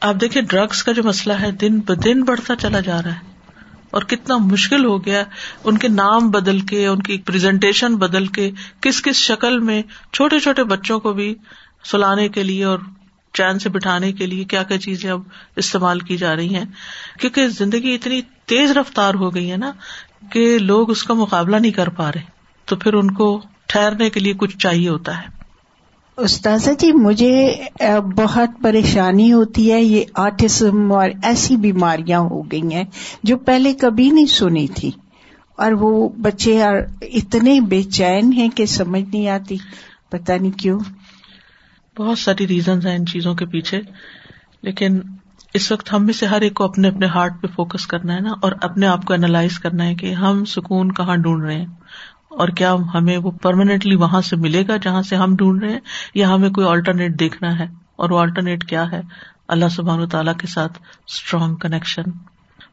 [0.00, 3.30] آپ دیکھیں ڈرگس کا جو مسئلہ ہے، دن ب دن بڑھتا چلا جا رہا ہے۔
[3.90, 5.24] اور کتنا مشکل ہو گیا
[5.64, 9.82] ان کے نام بدل کے، ان کی پرزنٹیشن بدل کے، کس کس شکل میں
[10.12, 11.34] چھوٹے چھوٹے بچوں کو بھی
[11.84, 12.78] سلانے کے لیے اور
[13.32, 15.20] چین سے بٹھانے کے لیے کیا کیا چیزیں اب
[15.56, 16.64] استعمال کی جا رہی ہیں۔
[17.20, 19.72] کیونکہ زندگی اتنی تیز رفتار ہو گئی ہے نا
[20.32, 22.22] کہ لوگ اس کا مقابلہ نہیں کر پا رہے۔
[22.64, 25.39] تو پھر ان کو ٹھہرنے کے لیے کچھ چاہیے ہوتا ہے۔
[26.20, 27.54] استاذہ جی مجھے
[28.16, 32.84] بہت پریشانی ہوتی ہے، یہ آٹزم اور ایسی بیماریاں ہو گئی ہیں
[33.22, 34.90] جو پہلے کبھی نہیں سنی تھی۔
[35.56, 36.62] اور وہ بچے
[37.02, 39.56] اتنے بے چین ہیں کہ سمجھ نہیں آتی۔
[40.10, 40.78] پتا نہیں کیوں۔
[41.98, 43.80] بہت ساری ریزنز ہیں ان چیزوں کے پیچھے،
[44.62, 45.00] لیکن
[45.54, 48.20] اس وقت ہم میں سے ہر ایک کو اپنے اپنے ہارٹ پہ فوکس کرنا ہے
[48.20, 51.66] نا، اور اپنے آپ کو اینالائز کرنا ہے کہ ہم سکون کہاں ڈھونڈ رہے ہیں۔
[52.30, 55.80] اور کیا ہمیں وہ پرماننٹلی وہاں سے ملے گا جہاں سے ہم ڈھونڈ رہے ہیں؟
[56.14, 57.66] یا ہمیں کوئی آلٹرنیٹ دیکھنا ہے؟
[57.96, 59.00] اور وہ آلٹرنیٹ کیا ہے؟
[59.48, 62.02] اللہ سبحان تعالیٰ کے ساتھ اسٹرانگ کنیکشن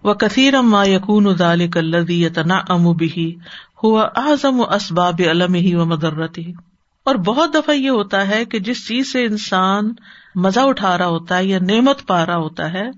[0.03, 3.35] و کثیر اما یقون ادال کلدی تنا ام بھی
[3.83, 6.51] ہوا اعظم و اسباب علم ہی و مدرت ہی
[7.05, 9.91] اور بہت دفعہ یہ ہوتا ہے کہ جس چیز سے انسان
[10.35, 12.89] مزہ اٹھا رہا ہوتا ہے یا نعمت پا رہا ہوتا ہے،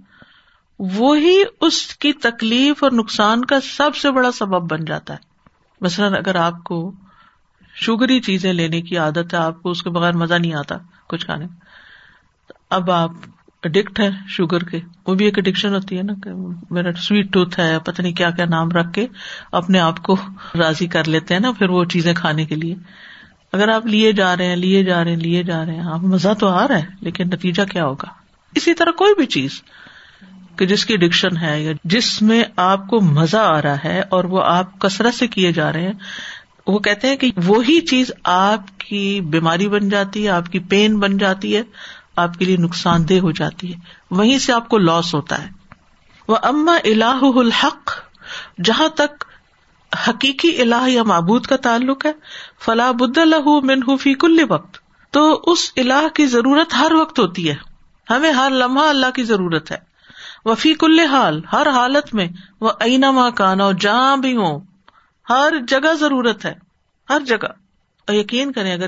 [0.80, 5.29] وہی اس کی تکلیف اور نقصان کا سب سے بڑا سبب بن جاتا ہے۔
[5.82, 6.92] مثلاً اگر آپ کو
[7.76, 10.76] شوگری چیزیں لینے کی عادت ہے، آپ کو اس کے بغیر مزہ نہیں آتا
[11.08, 11.46] کچھ کھانے
[12.70, 13.12] اب آپ
[13.64, 16.32] اڈکٹ ہے شوگر کے، وہ بھی ایک اڈکشن ہوتی ہے نا کہ
[16.72, 19.08] میرا سویٹ ٹوتھ ہے، پتہ نہیں کیا کیا نام رکھ کے
[19.52, 20.16] اپنے آپ کو
[20.56, 22.76] راضی کر لیتے ہیں نا پھر وہ چیزیں کھانے کے لیے۔
[23.54, 26.00] اگر آپ لیے جا رہے ہیں، لیے جا رہے ہیں، لیے جا رہے ہیں آپ
[26.00, 28.08] مزہ تو آ رہا ہے، لیکن نتیجہ کیا ہوگا؟
[28.56, 29.62] اسی طرح کوئی بھی چیز۔
[30.60, 34.24] کہ جس کی اڈکشن ہے یا جس میں آپ کو مزہ آ رہا ہے اور
[34.24, 35.94] وہ آپ کثرت سے کیے جا رہے ہیں،
[36.68, 41.00] وہ کہتے ہیں کہ وہی چیز آپ کی بیماری بن جاتی ہے، آپ کی پین
[41.00, 41.62] بن جاتی ہے،
[42.16, 43.80] آپ کے لیے نقصان دہ ہو جاتی ہے۔
[44.12, 45.50] وہیں سے آپ کو لاس ہوتا ہے۔
[46.28, 47.92] وہ اما اللہ الحق،
[48.64, 49.26] جہاں تک
[50.10, 52.12] حقیقی اللہ یا معبود کا تعلق ہے
[52.66, 54.78] فلاح بد اللہ فی کل وقت۔
[55.12, 57.56] تو اس اللہ کی ضرورت ہر وقت ہوتی ہے۔
[58.10, 59.89] ہمیں ہر لمحہ اللہ کی ضرورت ہے۔
[60.46, 62.28] وہ فی کل حال، ہر حالت میں،
[62.62, 64.60] وہ اینا ماں کانا جہاں بھی ہو
[65.30, 66.54] ہر جگہ ضرورت ہے،
[67.10, 67.48] ہر جگہ۔
[68.08, 68.88] اور یقین کریں، اگر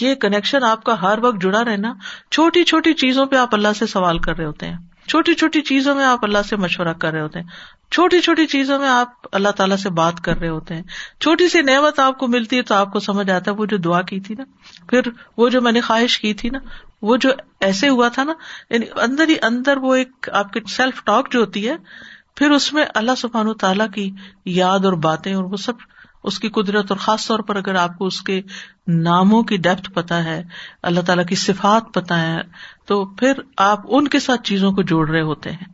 [0.00, 1.94] یہ کنیکشن آپ کا ہر وقت جڑا رہے نا،
[2.30, 4.76] چھوٹی چھوٹی چیزوں پہ آپ اللہ سے سوال کر رہے ہوتے ہیں۔
[5.08, 7.46] چھوٹی چھوٹی چیزوں میں آپ اللہ سے مشورہ کر رہے ہوتے ہیں۔
[7.90, 10.82] چھوٹی چھوٹی چیزوں میں آپ اللہ تعالیٰ سے بات کر رہے ہوتے ہیں۔
[11.20, 13.76] چھوٹی سی نعمت آپ کو ملتی ہے تو آپ کو سمجھ آتا ہے، وہ جو
[13.76, 14.44] دعا کی تھی نا،
[14.88, 15.00] پھر
[15.36, 16.58] وہ جو میں نے خواہش کی تھی نا
[17.02, 18.32] وہ جو ایسے ہوا تھا نا
[18.70, 21.76] یعنی اندر ہی اندر وہ ایک آپ کی سیلف ٹاک جو ہوتی ہے،
[22.36, 24.10] پھر اس میں اللہ سبحان و تعالیٰ کی
[24.44, 25.72] یاد اور باتیں اور وہ سب
[26.24, 28.40] اس کی قدرت اور خاص طور پر اگر آپ کو اس کے
[28.88, 30.42] ناموں کی ڈیپتھ پتا ہے،
[30.82, 32.40] اللہ تعالیٰ کی صفات پتا ہے،
[32.86, 35.66] تو پھر آپ ان کے ساتھ چیزوں کو جوڑ رہے ہوتے ہیں۔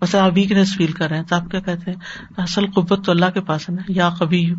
[0.00, 1.98] بس آپ ویکنیس فیل کر رہے ہیں، تو آپ کیا کہتے ہیں؟
[2.36, 4.54] اصل قبت تو اللہ کے پاس ہے نا، یا کبھی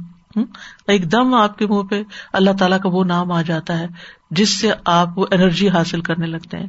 [0.88, 3.88] ایک دم آپ کے منہ پہ اللہ تعالیٰ کا وہ نام آ جاتا ہے
[4.32, 6.68] جس سے آپ وہ انرجی حاصل کرنے لگتے ہیں۔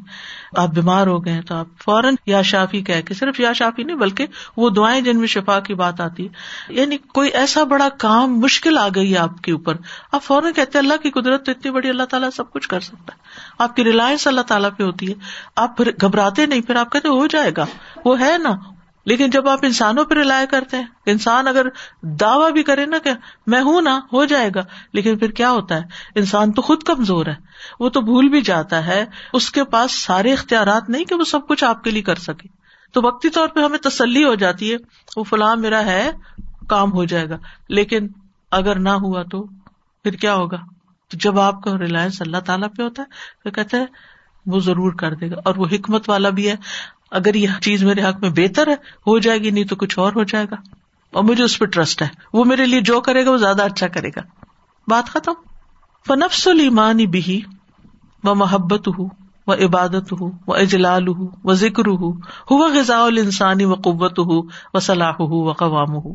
[0.57, 3.97] آپ بیمار ہو گئے تو آپ فوراً یا شافی کہہ کے، صرف یا شافی نہیں
[3.97, 4.27] بلکہ
[4.57, 6.29] وہ دعائیں جن میں شفا کی بات آتی ہے۔
[6.69, 9.75] یعنی کوئی ایسا بڑا کام مشکل آ گئی ہے آپ کے اوپر،
[10.13, 13.13] آپ فوراً کہتے اللہ کی قدرت تو اتنی بڑی اللہ تعالیٰ سب کچھ کر سکتا
[13.13, 13.19] ہے۔
[13.59, 15.15] آپ کی ریلائنس اللہ تعالیٰ پہ ہوتی ہے،
[15.57, 17.67] آپ پھر گھبراتے نہیں، پھر آپ کہتے ہو جائے گا،
[18.05, 18.76] وہ ہے نا
[19.07, 21.67] لیکن جب آپ انسانوں پہ رلائے کرتے ہیں، انسان اگر
[22.03, 23.11] دعوی بھی کرے نا کہ
[23.47, 24.61] میں ہوں نا، ہو جائے گا،
[24.93, 25.83] لیکن پھر کیا ہوتا ہے؟
[26.15, 27.35] انسان تو خود کمزور ہے،
[27.81, 31.49] وہ تو بھول بھی جاتا ہے، اس کے پاس سارے اختیارات نہیں کہ وہ سب
[31.49, 32.49] کچھ آپ کے لیے کر سکے۔
[32.93, 34.77] تو وقتی طور پہ ہمیں تسلی ہو جاتی ہے،
[35.17, 36.11] وہ فلاں میرا ہے،
[36.69, 37.39] کام ہو جائے گا۔
[37.69, 38.09] لیکن
[38.51, 39.47] اگر نہ ہوا تو
[40.03, 40.57] پھر کیا ہوگا؟
[41.11, 43.09] تو جب آپ کا ریلائنس اللہ تعالیٰ پہ ہوتا ہے،
[43.45, 43.87] تو کہتے ہیں
[44.47, 46.55] وہ ضرور کر دے گا۔ اور وہ حکمت والا بھی ہے۔
[47.11, 50.13] اگر یہ چیز میرے حق میں بہتر ہے، ہو جائے گی، نہیں تو کچھ اور
[50.13, 50.57] ہو جائے گا۔
[51.13, 53.89] اور مجھے اس پہ ٹرسٹ ہے۔ وہ میرے لیے جو کرے گا، وہ زیادہ اچھا
[53.89, 54.21] کرے گا۔
[54.89, 55.33] بات ختم۔
[56.07, 57.41] فنفس المانی بھی
[58.25, 59.07] و محبت ہو
[59.47, 62.13] و عبادت ہو و اجلال ہو و ذکر ہو
[62.51, 66.15] ہوا غذا السانی و قوت ہو و صلاح ہو و قوام ہو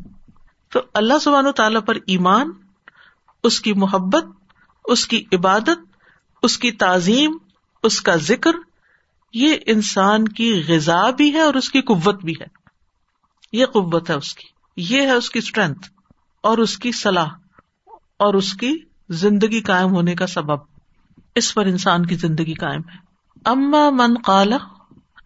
[0.69, 2.51] تو اللہ سبحان و تعالی پر ایمان،
[3.43, 4.25] اس کی محبت،
[4.85, 5.97] اس کی عبادت،
[6.43, 7.37] اس کی تعظیم،
[7.83, 8.51] اس کا ذکر
[9.33, 12.45] یہ انسان کی غذا بھی ہے اور اس کی قوت بھی ہے۔
[13.51, 15.89] یہ قوت ہے اس کی، یہ ہے اس کی اسٹرینتھ
[16.43, 17.27] اور اس کی صلاح
[18.19, 18.77] اور اس کی
[19.09, 20.57] زندگی قائم ہونے کا سبب۔
[21.35, 23.11] اس پر انسان کی زندگی قائم ہے۔
[23.45, 24.57] اما من قالا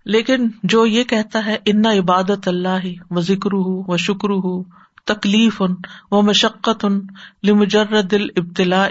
[0.06, 4.64] لیکن جو یہ کہتا ہے انا عبادت اللہ و ذکر ہُو و شکر ہُو
[5.06, 5.76] تکلیف ان
[6.12, 7.02] و مشقت ان
[7.44, 8.88] لمجرد ابتلا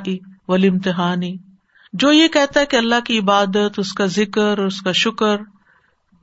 [0.48, 1.36] و لمتحانی
[1.94, 5.36] جو یہ کہتا ہے کہ اللہ کی عبادت، اس کا ذکر، اس کا شکر،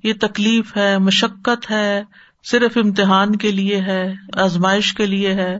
[0.04, 2.04] یہ تکلیف ہے، مشقت ہے،
[2.44, 5.58] صرف امتحان کے لیے ہے، آزمائش کے لیے ہے۔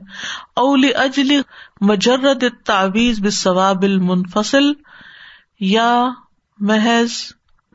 [0.56, 1.40] اول اجلی
[1.80, 4.72] مجرد تعویز بال ثواب المنفصل
[5.60, 6.04] یا
[6.58, 7.10] محض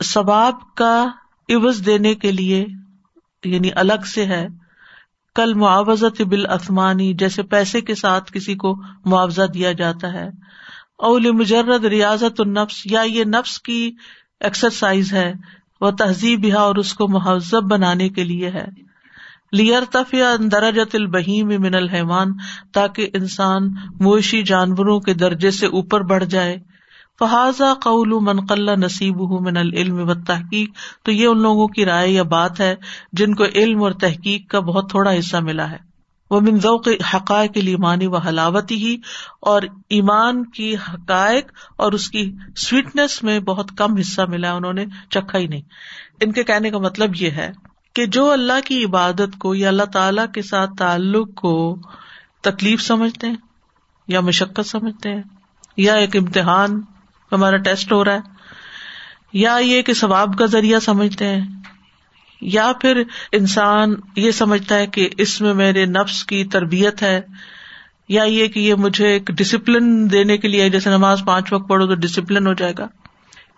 [0.04, 1.06] ثواب کا
[1.50, 2.66] عوض دینے کے لیے
[3.44, 4.48] یعنی الگ سے ہے۔
[5.36, 6.46] کل معاوضت بال
[7.14, 10.30] جیسے پیسے کے ساتھ کسی کو معاوضہ دیا جاتا ہے۔
[10.98, 13.92] اول مجرد ریاضت النفس، یا یہ نفس کی
[14.40, 15.34] ایکسرسائز ہے،
[15.82, 18.66] وہ تہذیب یا اور اس کو مہذب بنانے کے لیے ہے۔
[19.52, 22.28] لیئر تفیہ درجت البہیم من الحمان
[22.74, 23.64] تاکہ انسان
[24.00, 26.58] مویشی جانوروں کے درجے سے اوپر بڑھ جائے۔
[27.20, 30.70] فہذا قول منقل نصیب من العلم و تحقیق
[31.04, 32.76] تو یہ ان لوگوں کی رائے یا بات ہے
[33.12, 35.87] جن کو علم اور تحقیق کا بہت تھوڑا حصہ ملا ہے۔
[36.32, 38.96] وہ من ذوق حقائق کے ایمانی و حلاوتی ہی،
[39.42, 42.24] اور ایمان کی حقائق اور اس کی
[42.58, 45.62] سویٹنیس میں بہت کم حصہ ملا، انہوں نے چکھا ہی نہیں۔
[46.22, 47.52] ان کے کہنے کا مطلب یہ ہے
[47.96, 51.56] کہ جو اللہ کی عبادت کو یا اللہ تعالی کے ساتھ تعلق کو
[52.42, 53.36] تکلیف سمجھتے ہیں،
[54.08, 55.22] یا مشقت سمجھتے ہیں،
[55.78, 56.82] یا ایک امتحان
[57.32, 58.36] ہمارا ٹیسٹ ہو رہا ہے،
[59.34, 61.46] یا یہ کہ ثواب کا ذریعہ سمجھتے ہیں
[62.42, 67.22] یا پھر انسان یہ سمجھتا ہے کہ اس میں میرے نفس کی تربیت ہے،
[68.10, 71.88] یا یہ کہ یہ مجھے ایک ڈسپلن دینے کے لیے جیسے نماز پانچ وقت پڑھو
[71.88, 72.88] تو ڈسپلن ہو جائے گا۔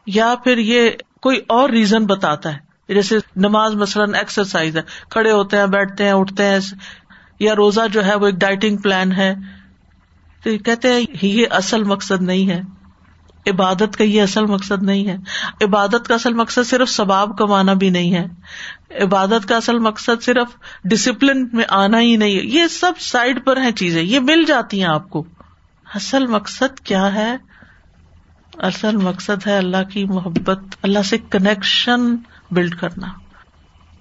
[0.06, 0.90] یا پھر یہ
[1.22, 6.12] کوئی اور ریزن بتاتا ہے، جیسے نماز مثلاً ایکسرسائز ہے، کھڑے ہوتے ہیں، بیٹھتے ہیں،
[6.12, 6.60] اٹھتے ہیں،
[7.40, 9.36] یا روزہ جو ہے وہ ایک ڈائٹنگ پلان ہے۔
[10.44, 12.62] تو کہتے ہیں یہ اصل مقصد نہیں ہے۔
[13.48, 15.18] عبادت کا یہ اصل مقصد نہیں ہے۔
[15.66, 18.26] عبادت کا اصل مقصد صرف ثباب کمانا بھی نہیں ہے۔
[19.04, 20.48] عبادت کا اصل مقصد صرف
[20.84, 24.82] ڈسپلن میں آنا ہی نہیں ہے۔ یہ سب سائڈ پر ہیں چیزیں۔ یہ مل جاتی
[24.82, 25.26] ہیں آپ کو۔
[25.96, 27.38] اصل مقصد کیا ہے؟
[28.58, 32.16] اصل مقصد ہے اللہ کی محبت، اللہ سے کنیکشن
[32.52, 33.08] بلڈ کرنا۔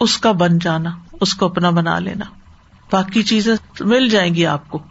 [0.00, 2.24] اس کا بن جانا، اس کو اپنا بنا لینا۔
[2.92, 4.82] باقی چیزیں مل جائیں گی آپ کو۔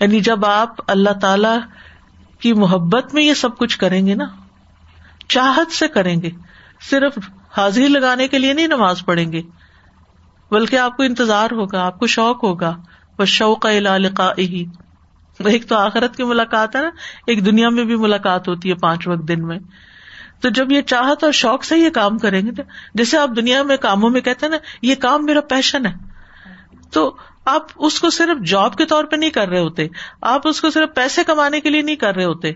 [0.00, 1.58] یعنی جب آپ اللہ تعالی
[2.44, 4.24] کی محبت میں یہ سب کچھ کریں گے نا؟
[5.28, 6.30] چاہت سے کریں گے۔
[6.90, 7.18] صرف
[7.56, 9.42] حاضری لگانے کے لیے نہیں نماز پڑھیں گے۔
[10.50, 12.76] بلکہ آپ کو انتظار ہوگا، آپ کو شوق ہوگا۔
[13.18, 13.66] بس شوق
[14.38, 14.64] ہی
[15.38, 16.90] ایک تو آخرت کی ملاقات ہے نا،
[17.26, 19.58] ایک دنیا میں بھی ملاقات ہوتی ہے پانچ وقت دن میں۔
[20.40, 22.62] تو جب یہ چاہت اور شوق سے یہ کام کریں گے
[22.94, 25.92] جیسے آپ دنیا میں کاموں میں کہتے ہیں نا، یہ کام میرا پیشن ہے۔
[26.92, 29.86] تو آپ اس کو صرف جاب کے طور پہ نہیں کر رہے ہوتے،
[30.22, 32.52] آپ اس کو صرف پیسے کمانے کے لیے نہیں کر رہے ہوتے۔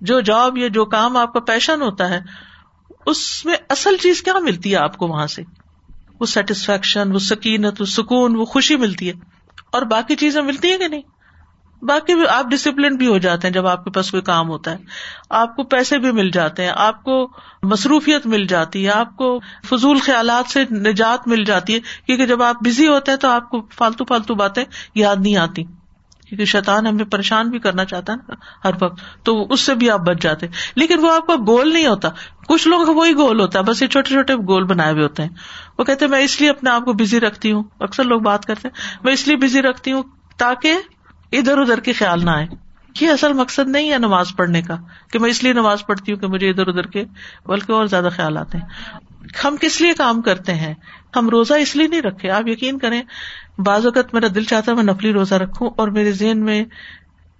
[0.00, 2.20] جو جاب یا جو کام آپ کا پیشن ہوتا ہے،
[3.06, 5.42] اس میں اصل چیز کیا ملتی ہے آپ کو وہاں سے؟
[6.20, 9.12] وہ سیٹسفیکشن وہ سکینت، وہ سکون، وہ خوشی ملتی ہے۔
[9.72, 11.02] اور باقی چیزیں ملتی ہیں کہ نہیں؟
[11.86, 14.70] باقی بھی آپ ڈسپلن بھی ہو جاتے ہیں جب آپ کے پاس کوئی کام ہوتا
[14.70, 14.76] ہے۔
[15.30, 17.30] آپ کو پیسے بھی مل جاتے ہیں، آپ کو
[17.62, 22.42] مصروفیت مل جاتی ہے، آپ کو فضول خیالات سے نجات مل جاتی ہے۔ کیونکہ جب
[22.42, 25.64] آپ بزی ہوتے ہیں تو آپ کو فالتو فالتو باتیں یاد نہیں آتی۔
[26.28, 29.90] کیونکہ شیطان ہمیں پریشان بھی کرنا چاہتا ہے نا ہر وقت۔ تو اس سے بھی
[29.90, 32.08] آپ بچ جاتے لیکن وہ آپ کا گول نہیں ہوتا۔
[32.48, 35.22] کچھ لوگوں کا وہی گول ہوتا ہے، بس یہ چھوٹے چھوٹے گول بنائے ہوئے ہوتے
[35.22, 35.30] ہیں۔
[35.78, 38.46] وہ کہتے ہیں، میں اس لیے اپنے آپ کو بزی رکھتی ہوں۔ اکثر لوگ بات
[38.46, 40.02] کرتے ہیں، میں اس لیے بزی رکھتی ہوں
[40.38, 40.74] تاکہ
[41.32, 42.46] ادھر ادھر کے خیال نہ آئے۔
[43.00, 44.76] یہ اصل مقصد نہیں ہے نماز پڑھنے کا
[45.12, 47.04] کہ میں اس لیے نماز پڑھتی ہوں کہ مجھے ادھر ادھر کے
[47.46, 48.64] بلکہ اور زیادہ خیال آتے ہیں۔
[49.44, 50.74] ہم کس لیے کام کرتے ہیں؟
[51.16, 53.02] ہم روزہ اس لیے نہیں رکھے۔ آپ یقین کریں،
[53.58, 56.64] بعض اوقات میرا دل چاہتا ہے میں نفلی روزہ رکھوں اور میرے ذہن میں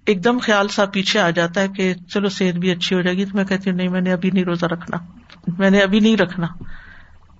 [0.05, 3.17] ایک دم خیال سا پیچھے آ جاتا ہے کہ چلو صحت بھی اچھی ہو جائے
[3.17, 4.97] گی۔ تو میں کہتی ہوں، نہیں، میں نے ابھی نہیں روزہ رکھنا۔
[5.57, 6.47] میں نے ابھی نہیں رکھنا۔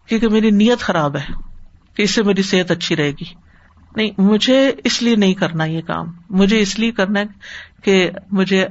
[0.05, 1.25] کیونکہ میری نیت خراب ہے
[1.93, 3.46] کہ اس سے میری صحت اچھی رہے گی۔
[3.95, 7.25] نہیں، مجھے اس لیے نہیں کرنا یہ کام۔ مجھے اس لیے کرنا ہے
[7.83, 8.67] کہ مجھے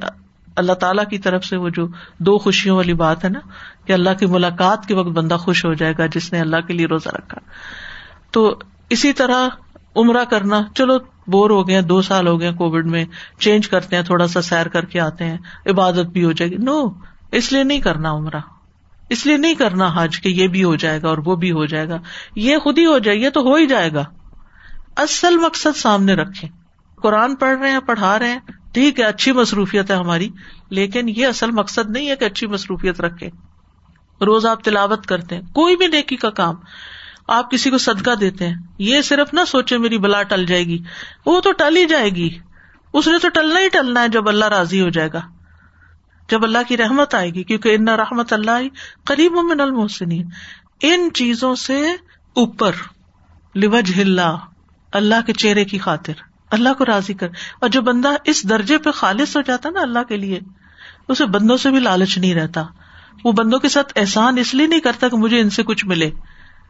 [0.57, 1.87] اللہ تعالی کی طرف سے وہ جو
[2.19, 3.39] دو خوشیوں والی بات ہے نا،
[3.87, 6.73] کہ اللہ کی ملاقات کے وقت بندہ خوش ہو جائے گا جس نے اللہ کے
[6.73, 7.39] لیے روزہ رکھا۔
[8.31, 8.59] تو
[8.91, 9.49] اسی طرح
[9.97, 13.05] عمرہ کرنا، چلو بور ہو گئے، دو سال ہو گئے کووڈ میں،
[13.39, 16.57] چینج کرتے ہیں، تھوڑا سا سیر کر کے آتے ہیں، عبادت بھی ہو جائے گی۔
[16.57, 16.89] نو،
[17.33, 18.41] اس لیے نہیں کرنا عمرہ۔
[19.11, 21.65] اس لیے نہیں کرنا حج، کہ یہ بھی ہو جائے گا اور وہ بھی ہو
[21.67, 21.99] جائے گا۔
[22.37, 24.05] یہ خود ہی ہو جائے گا تو ہو ہی جائے گا۔
[24.97, 26.49] اصل مقصد سامنے رکھے
[27.03, 28.39] قرآن پڑھ رہے ہیں، پڑھا رہے ہیں،
[28.75, 30.29] ٹھیک ہے، اچھی مصروفیت ہے ہماری،
[30.71, 33.27] لیکن یہ اصل مقصد نہیں ہے کہ اچھی مصروفیت رکھے
[34.21, 36.55] روز آپ تلاوت کرتے ہیں، کوئی بھی نیکی کا کام
[37.29, 40.83] آپ کسی کو صدقہ دیتے ہیں۔ یہ صرف نہ سوچے میری بلا ٹل جائے گی۔
[41.27, 42.39] وہ تو ٹل ہی جائے گی۔
[42.93, 45.21] اس نے تو ٹلنا ہی ٹلنا ہے جب اللہ راضی ہو جائے گا۔
[46.29, 48.59] جب اللہ کی رحمت آئے گی، کیونکہ ان رحمت اللہ
[49.05, 50.29] قریب من المحسنین
[50.81, 51.91] ان چیزوں سے
[52.35, 52.73] اوپر
[53.55, 54.37] لوج اللہ
[54.97, 56.13] اللہ کے چہرے کی خاطر،
[56.51, 57.29] اللہ کو راضی کر۔
[57.61, 60.41] اور جو بندہ اس درجے پہ خالص ہو جاتا نا اللہ کے لیے،
[61.09, 62.63] اسے بندوں سے بھی لالچ نہیں رہتا۔
[63.25, 66.11] وہ بندوں کے ساتھ احسان اس لیے نہیں کرتا کہ مجھے ان سے کچھ ملے۔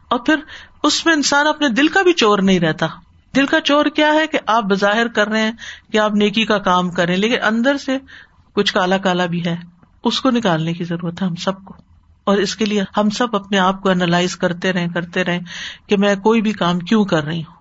[0.09, 0.35] اور پھر
[0.83, 2.87] اس میں انسان اپنے دل کا بھی چور نہیں رہتا۔
[3.35, 5.51] دل کا چور کیا ہے کہ آپ بظاہر کر رہے ہیں
[5.91, 7.97] کہ آپ نیکی کا کام کریں لیکن اندر سے
[8.53, 9.55] کچھ کالا کالا بھی ہے۔
[10.03, 11.73] اس کو نکالنے کی ضرورت ہے ہم سب کو۔
[12.23, 15.39] اور اس کے لیے ہم سب اپنے آپ کو اینالائز کرتے رہے کرتے رہے
[15.87, 17.56] کہ میں کوئی بھی کام کیوں کر رہی ہوں۔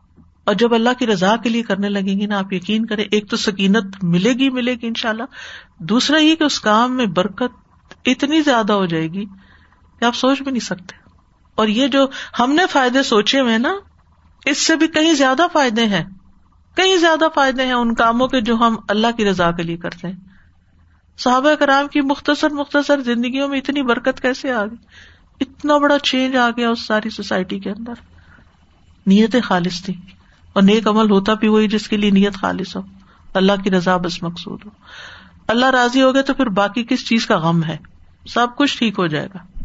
[0.47, 3.31] اور جب اللہ کی رضا کے لیے کرنے لگیں گی نا، آپ یقین کریں، ایک
[3.31, 5.23] تو سکینت ملے گی ملے گی ان شاء اللہ
[5.79, 7.55] دوسرا یہ کہ اس کام میں برکت
[8.05, 9.25] اتنی زیادہ ہو جائے گی
[10.01, 10.97] کہ آپ سوچ بھی نہیں سکتے۔
[11.55, 12.07] اور یہ جو
[12.39, 13.75] ہم نے فائدے سوچے ہوئے نا،
[14.45, 16.05] اس سے بھی کہیں زیادہ فائدے ہیں۔
[16.77, 20.07] کہیں زیادہ فائدے ہیں ان کاموں کے جو ہم اللہ کی رضا کے لیے کرتے
[20.07, 20.15] ہیں۔
[21.19, 24.77] صحابہ کرام کی مختصر مختصر زندگیوں میں اتنی برکت کیسے آ گئی؟
[25.41, 27.93] اتنا بڑا چینج آ گیا اس ساری سوسائٹی کے اندر۔
[29.07, 29.95] نیتیں خالص تھی
[30.57, 32.83] اور نیک عمل ہوتا بھی وہی جس کے لیے نیت خالص ہو۔
[33.35, 34.71] اللہ کی رضا بس مقصود ہو۔
[35.49, 37.77] اللہ راضی ہو گیا تو پھر باقی کس چیز کا غم ہے؟
[38.29, 39.61] سب کچھ ٹھیک ہو جائے گا۔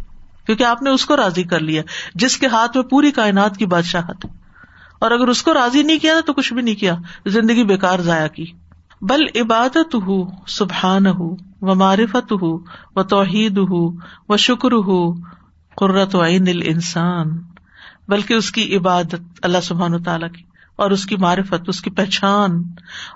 [0.46, 1.82] کیونکہ آپ نے اس کو راضی کر لیا،
[2.16, 4.30] جس کے ہاتھ میں پوری کائنات کی بادشاہت ہے
[5.00, 8.28] اور اگر اس کو راضی نہیں کیا تو کچھ بھی نہیں کیا، زندگی بےکار ضائع
[8.28, 8.46] کی۔
[9.02, 12.58] بل عبادت ہو سبحان ہو و معرفت ہو
[12.96, 13.92] و توحید ہو
[14.30, 15.14] و شکر ہو
[15.76, 17.42] قرت عین انسان
[18.08, 20.51] بلکہ اس کی عبادت اللہ سبحان و تعالیٰ کی۔
[20.82, 22.64] اور اس کی معرفت، اس کی پہچان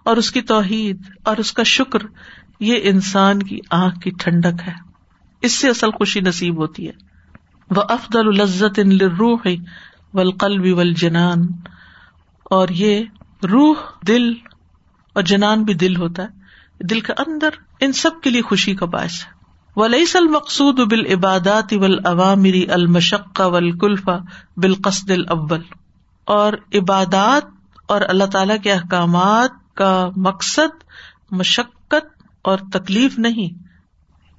[0.06, 1.99] اور اس کی توحید اور اس کا شکر،
[2.60, 4.73] یہ انسان کی آنکھ کی ٹھنڈک ہے۔
[5.41, 6.91] اس سے اصل خوشی نصیب ہوتی ہے۔
[7.75, 9.39] وہ افضل الزت ان روح
[10.13, 11.47] ولقلب والجنان۔
[12.43, 13.04] اور یہ
[13.43, 13.75] روح،
[14.08, 14.34] دل
[15.13, 16.28] اور جنان بھی دل ہوتا ہے۔
[16.86, 17.49] دل کے اندر
[17.80, 19.36] ان سب کے لیے خوشی کا باعث ہے۔
[19.75, 24.17] ولیس المقصود بال عبادات اول عوامری المشق ولقلفا
[24.58, 25.62] بالقصد الاول
[26.25, 27.55] اور عبادات
[27.88, 30.84] اور اللہ تعالی کے احکامات کا مقصد
[31.32, 33.63] مشقت اور تکلیف نہیں۔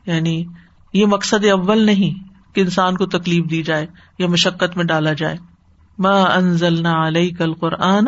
[0.07, 0.45] یعنی
[0.93, 3.87] یہ مقصد اول نہیں کہ انسان کو تکلیف دی جائے
[4.19, 5.37] یا مشقت میں ڈالا جائے۔
[6.35, 8.05] انزلنا علیہ کل قرآن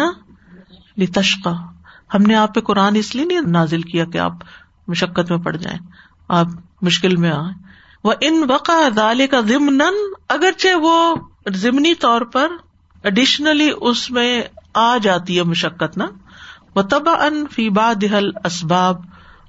[0.99, 1.53] لتشقا۔
[2.15, 4.33] ہم نے آپ پہ قرآن اس لیے نہیں نازل کیا کہ آپ
[4.89, 5.79] مشقت میں پڑ جائیں۔
[6.29, 6.47] آپ
[6.83, 7.63] مشکل میں آئیں۔
[8.05, 9.83] وہ ان وقع دالے کا ضمن
[10.29, 11.15] اگرچہ وہ
[11.49, 12.49] ضمنی طور پر
[13.05, 14.43] اڈیشنلی اس میں
[14.75, 16.07] آ جاتی ہے مشقت نا۔
[16.75, 18.05] وہ تبا ان فی باد
[18.45, 18.97] اسباب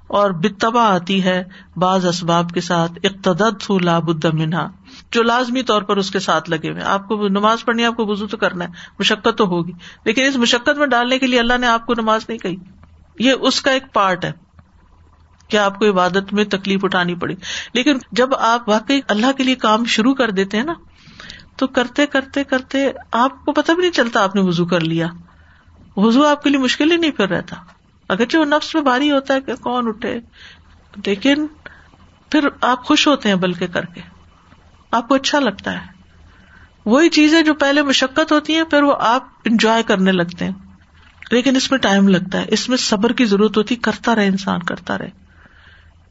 [0.06, 1.44] اور بتبا آتی ہے
[1.76, 4.70] بعض اسباب کے ساتھ اقتدت لاب الدمنہا
[5.10, 8.06] جو لازمی طور پر اس کے ساتھ لگے ہوئے آپ کو نماز پڑھنی آپ کو
[8.06, 9.72] وزو تو کرنا ہے، مشقت تو ہوگی۔
[10.04, 12.56] لیکن اس مشقت میں ڈالنے کے لیے اللہ نے آپ کو نماز نہیں کہی۔
[13.18, 14.32] یہ اس کا ایک پارٹ ہے
[15.48, 17.34] کیا آپ کو عبادت میں تکلیف اٹھانی پڑی۔
[17.74, 20.74] لیکن جب آپ واقعی اللہ کے لیے کام شروع کر دیتے ہیں نا
[21.60, 25.06] تو کرتے کرتے کرتے آپ کو پتہ بھی نہیں چلتا آپ نے وزو کر لیا۔
[25.96, 27.56] وزو آپ کے لیے مشکل ہی نہیں پھر رہتا۔
[28.08, 30.20] اگرچہ وہ نفس میں بھاری ہوتا ہے کہ کون اٹھے۔
[31.06, 31.46] لیکن
[32.30, 34.00] پھر آپ خوش ہوتے ہیں بلکہ کر کے۔
[34.90, 35.86] آپ کو اچھا لگتا ہے۔
[36.84, 40.52] وہی چیزیں جو پہلے مشقت ہوتی ہیں، پھر وہ آپ انجوائے کرنے لگتے ہیں۔
[41.30, 44.62] لیکن اس میں ٹائم لگتا ہے۔ اس میں صبر کی ضرورت ہوتی، کرتا رہے انسان،
[44.62, 45.10] کرتا رہے۔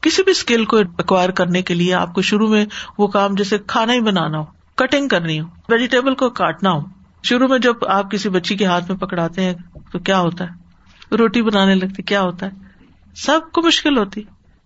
[0.00, 2.66] کسی بھی اسکل کو ایکوائر کرنے کے لیے آپ کو شروع میں
[2.98, 6.80] وہ کام جیسے کھانا ہی بنانا ہو۔ کٹنگ کرنی ہو ویجیٹیبل کو کاٹنا ہو۔
[7.22, 9.54] شروع میں جب آپ کسی بچی کے ہاتھ میں پکڑاتے ہیں
[9.92, 10.70] تو کیا ہوتا ہے؟
[11.16, 12.50] روٹی بنانے لگتی کیا ہوتا ہے؟
[13.16, 14.20] سب کو مشکل ہوتی۔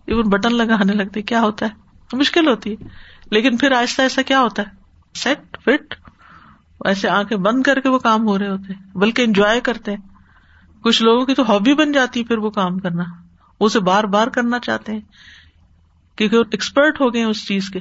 [0.05, 1.71] ایون بٹن لگانے لگتے، کیا ہوتا ہے؟
[2.13, 2.75] مشکل ہوتی۔ ہے
[3.31, 4.67] لیکن پھر آہستہ آہستہ کیا ہوتا ہے؟
[5.13, 5.95] سیٹ فٹ
[6.85, 10.01] ایسے آنکھیں بند کر کے وہ کام ہو رہے ہوتے۔ ہیں بلکہ انجوائے کرتے۔ ہیں
[10.81, 13.03] کچھ لوگوں کی تو ہابی بن جاتی ہے پھر وہ کام کرنا۔
[13.59, 15.01] اسے بار بار کرنا چاہتے ہیں۔
[16.15, 17.79] کیونکہ وہ ایکسپرٹ ہو گئے اس چیز کے۔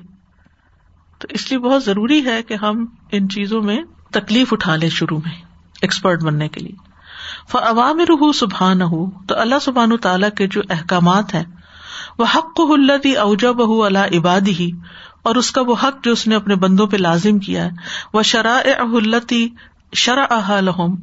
[1.19, 5.19] تو اس لیے بہت ضروری ہے کہ ہم ان چیزوں میں تکلیف اٹھا لیں شروع
[5.19, 5.33] میں
[5.83, 6.95] ایکسپرٹ بننے کے لیے۔
[7.55, 11.45] عوام روح سبحان ہو تو اللہ سبحان تعالیٰ کے جو احکامات ہیں
[12.19, 14.71] وہ حق کو ہلتی اوجا بہ اللہ عبادی ہی
[15.23, 17.71] اور اس کا وہ حق جو اس نے اپنے بندوں پہ لازم کیا ہے۔
[18.13, 19.49] وہ شرح اہلتی
[19.93, 20.35] شرح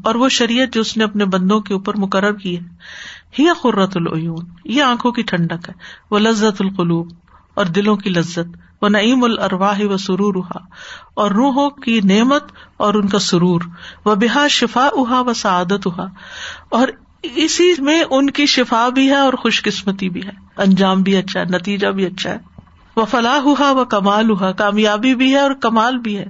[0.03, 2.63] اور وہ شریعت جو اس نے اپنے بندوں کے اوپر مقرر کی ہے۔
[3.39, 5.73] ہی قرۃ العیون یہ آنکھوں کی ٹھنڈک ہے۔
[6.11, 7.11] وہ لذت القلوب،
[7.53, 10.43] اور دلوں کی لذت۔ وہ نعیم الرواہ و سرور
[11.13, 12.43] اور روحوں کی نعمت
[12.77, 13.61] اور ان کا سرور
[14.05, 16.05] و بحا شفا اہا و سعادت اہا
[16.69, 16.87] اور
[17.23, 21.39] اسی میں ان کی شفا بھی ہے اور خوش قسمتی بھی ہے۔ انجام بھی اچھا
[21.39, 22.37] ہے، نتیجہ بھی اچھا ہے۔
[22.95, 26.25] وہ فلاح ہوا و کمال ہوا کامیابی بھی ہے اور کمال بھی ہے۔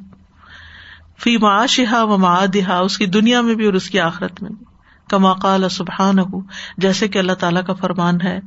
[1.20, 4.66] فی معاشہ و معادہ اس کی دنیا میں بھی اور اس کی آخرت میں بھی۔
[5.10, 6.42] کما قال سبحان ہو
[6.78, 8.40] جیسے کہ اللہ تعالیٰ کا فرمان ہے،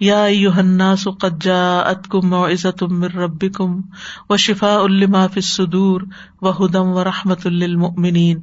[0.00, 3.80] یا یوحنا سقجا ات کم و عزت امر رب کم
[4.28, 6.00] و شفا الما فدور
[6.42, 8.40] و ہدم و رحمت المنین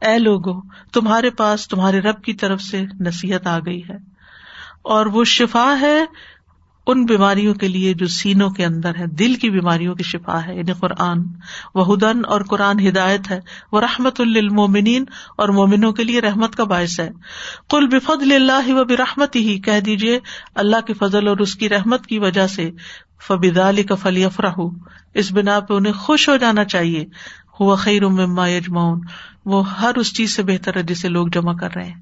[0.00, 0.60] اے لوگو،
[0.92, 3.96] تمہارے پاس تمہارے رب کی طرف سے نصیحت آ گئی ہے
[4.82, 6.04] اور وہ شفا ہے
[6.86, 10.56] ان بیماریوں کے لیے جو سینوں کے اندر ہے، دل کی بیماریوں کی شفا ہے
[10.56, 11.22] یعنی قرآن.
[11.74, 13.40] وہ ہدن اور قرآن ہدایت ہے
[13.72, 15.04] وہ رحمت المومنین
[15.36, 17.10] اور مومنوں کے لیے رحمت کا باعث ہے.
[17.70, 20.18] کل بفد اللہ و برحمت ہی کہہ دیجیے
[20.54, 22.70] اللہ کے فضل اور اس کی رحمت کی وجہ سے
[23.26, 24.60] فبید علی کا فلی افراہ
[25.14, 27.04] اس بنا پہ انہیں خوش ہو جانا چاہیے.
[27.60, 29.00] ہوا خیر مما یجماؤن
[29.44, 32.00] وہ ہر اس چیز سے بہتر ہے جسے لوگ جمع کر رہے ہیں.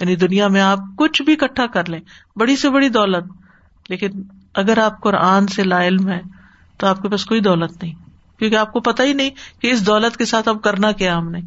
[0.00, 2.00] یعنی دنیا میں آپ کچھ بھی اکٹھا کر لیں،
[2.36, 3.32] بڑی سے بڑی دولت
[3.88, 4.08] لیکن
[4.54, 6.20] اگر آپ قرآن سے لا علم ہے
[6.78, 7.94] تو آپ کے پاس کوئی دولت نہیں۔
[8.38, 9.30] کیونکہ آپ کو پتا ہی نہیں
[9.60, 11.38] کہ اس دولت کے ساتھ اب کرنا کیا ہم نے۔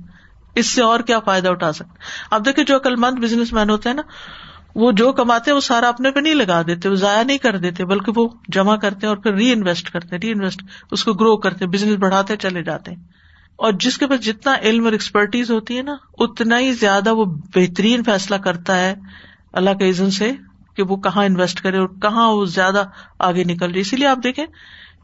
[0.55, 1.97] اس سے اور کیا فائدہ اٹھا سکتے
[2.31, 4.01] اب دیکھیں جو عقل مند بزنس مین ہوتے ہیں نا،
[4.75, 7.57] وہ جو کماتے ہیں، وہ سارا اپنے پہ نہیں لگا دیتے، وہ ضائع نہیں کر
[7.57, 11.13] دیتے، بلکہ وہ جمع کرتے ہیں اور پھر ری انویسٹ کرتے ری انویسٹ اس کو
[11.13, 13.03] گرو کرتے بزنس بڑھاتے چلے جاتے ہیں۔
[13.55, 17.25] اور جس کے پاس جتنا علم اور ایکسپرٹیز ہوتی ہے نا، اتنا ہی زیادہ وہ
[17.25, 18.95] بہترین فیصلہ کرتا ہے۔
[19.53, 20.31] اللہ کے عزن سے
[20.75, 22.83] کہ وہ کہاں انویسٹ کرے اور کہاں وہ زیادہ
[23.19, 24.45] آگے نکل رہی اسی لیے آپ دیکھیں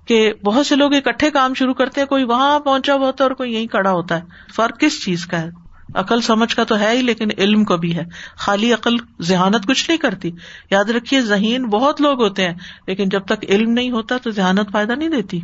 [0.07, 3.29] کہ بہت سے لوگ اکٹھے کام شروع کرتے ہیں، کوئی وہاں پہنچا ہوا ہوتا ہے
[3.29, 4.21] اور کوئی یہیں کھڑا ہوتا ہے۔
[4.55, 5.49] فرق کس چیز کا ہے؟
[5.95, 8.03] عقل سمجھ کا تو ہے ہی، لیکن علم کو بھی ہے۔
[8.37, 10.31] خالی عقل ذہانت کچھ نہیں کرتی۔
[10.71, 12.53] یاد رکھیے، ذہین بہت لوگ ہوتے ہیں،
[12.87, 15.39] لیکن جب تک علم نہیں ہوتا تو ذہانت فائدہ نہیں دیتی۔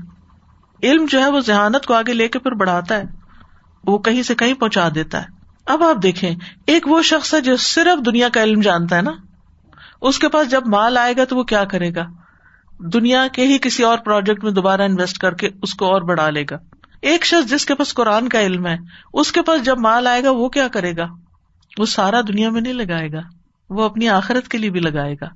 [0.83, 3.03] علم جو ہے وہ ذہانت کو آگے لے کے پھر بڑھاتا ہے۔
[3.87, 5.27] وہ کہیں سے کہیں پہنچا دیتا ہے۔
[5.65, 6.35] اب آپ دیکھیں،
[6.67, 9.11] ایک وہ شخص ہے جو صرف دنیا کا علم جانتا ہے نا۔
[10.03, 12.05] اس کے پاس جب مال آئے گا تو وہ کیا کرے گا؟
[12.79, 16.29] دنیا کے ہی کسی اور پروجیکٹ میں دوبارہ انویسٹ کر کے اس کو اور بڑھا
[16.29, 16.57] لے گا۔
[17.01, 18.77] ایک شخص جس کے پاس قرآن کا علم ہے،
[19.13, 21.05] اس کے پاس جب مال آئے گا، وہ کیا کرے گا؟
[21.79, 23.19] وہ سارا دنیا میں نہیں لگائے گا،
[23.69, 25.29] وہ اپنی آخرت کے لیے بھی لگائے گا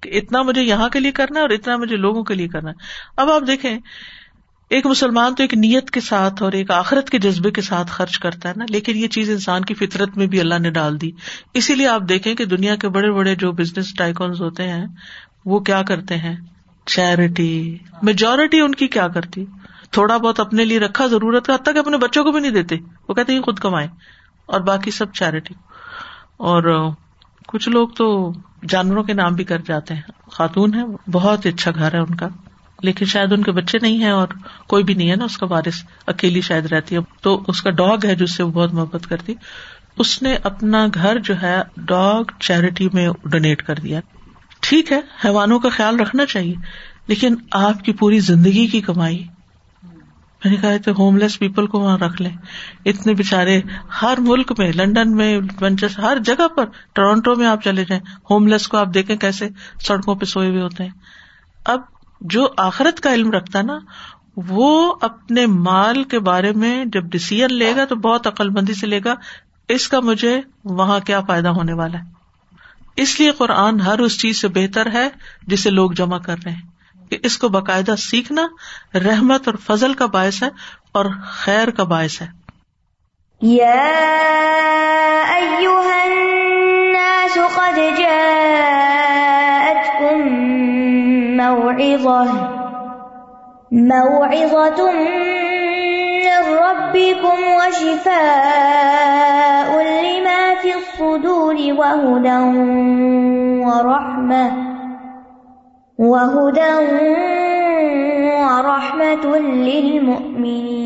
[0.00, 2.70] کہ اتنا مجھے یہاں کے لیے کرنا ہے اور اتنا مجھے لوگوں کے لیے کرنا
[2.70, 2.74] ہے۔
[3.16, 3.78] اب آپ دیکھیں
[4.70, 8.18] ایک مسلمان تو ایک نیت کے ساتھ اور ایک آخرت کے جذبے کے ساتھ خرچ
[8.18, 11.10] کرتا ہے نا، لیکن یہ چیز انسان کی فطرت میں بھی اللہ نے ڈال دی۔
[11.54, 14.86] اسی لیے آپ دیکھیں کہ دنیا کے بڑے بڑے جو بزنس ٹائکونس ہوتے ہیں،
[15.44, 16.36] وہ کیا کرتے ہیں؟
[16.86, 19.44] چیریٹی میجورٹی ان کی کیا کرتی؟
[19.90, 22.76] تھوڑا بہت اپنے لیے رکھا ضرورت کا حد تک اپنے بچوں کو بھی نہیں دیتے۔
[23.08, 23.88] وہ کہتے ہیں خود کمائے
[24.46, 25.54] اور باقی سب چیریٹی
[26.36, 26.90] اور
[27.46, 28.32] کچھ لوگ تو
[28.68, 32.28] جانوروں کے نام بھی کر جاتے ہیں۔ خاتون ہے بہت اچھا گھر ہے ان کا۔
[32.82, 34.28] لیکن شاید ان کے بچے نہیں ہے اور
[34.66, 37.70] کوئی بھی نہیں ہے نا، اس کا بارش اکیلی شاید رہتی ہے۔ تو اس کا
[37.70, 39.34] ڈاگ ہے جس سے وہ بہت محبت کرتی۔
[39.98, 44.00] اس نے اپنا گھر جو ہے، ڈاگ چیریٹی میں ڈونیٹ کر دیا۔
[44.60, 46.54] ٹھیک ہے، حیوانوں کا خیال رکھنا چاہیے،
[47.06, 49.26] لیکن آپ کی پوری زندگی کی کمائی۔
[50.44, 52.36] میں نے کہا تو ہوم لیس پیپل کو وہاں رکھ لیں۔
[52.84, 53.60] اتنے بےچارے
[54.02, 55.40] ہر ملک میں لنڈن میں
[55.98, 59.48] ہر جگہ پر ٹورانٹو میں آپ چلے جائیں۔ ہوم لیس کو آپ دیکھیں کیسے
[59.80, 60.90] سڑکوں پہ سوئے ہوئے ہوتے ہیں۔
[61.64, 61.80] اب
[62.20, 63.78] جو آخرت کا علم رکھتا نا،
[64.36, 68.86] وہ اپنے مال کے بارے میں جب ڈسیزن لے گا تو بہت عقل بندی سے
[68.86, 69.14] لے گا،
[69.68, 72.04] اس کا مجھے وہاں کیا فائدہ ہونے والا ہے؟
[72.96, 75.08] اس لیے قرآن ہر اس چیز سے بہتر ہے
[75.46, 78.46] جسے لوگ جمع کر رہے ہیں کہ اس کو باقاعدہ سیکھنا
[78.94, 80.48] رحمت اور فضل کا باعث ہے
[80.92, 82.40] اور خیر کا باعث ہے۔
[91.60, 92.24] موعظة.
[93.72, 98.10] موعظة من ربكم وشفاء
[99.82, 102.40] لما في الصدور وهدى
[103.66, 104.46] ورحمة.
[105.98, 106.74] وهدى
[108.40, 110.80] ورحمة للمؤمنين.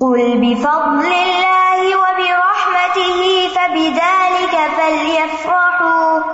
[0.00, 3.20] قل بفضل الله وبرحمته
[3.54, 6.27] فبذلك فليفرحوا.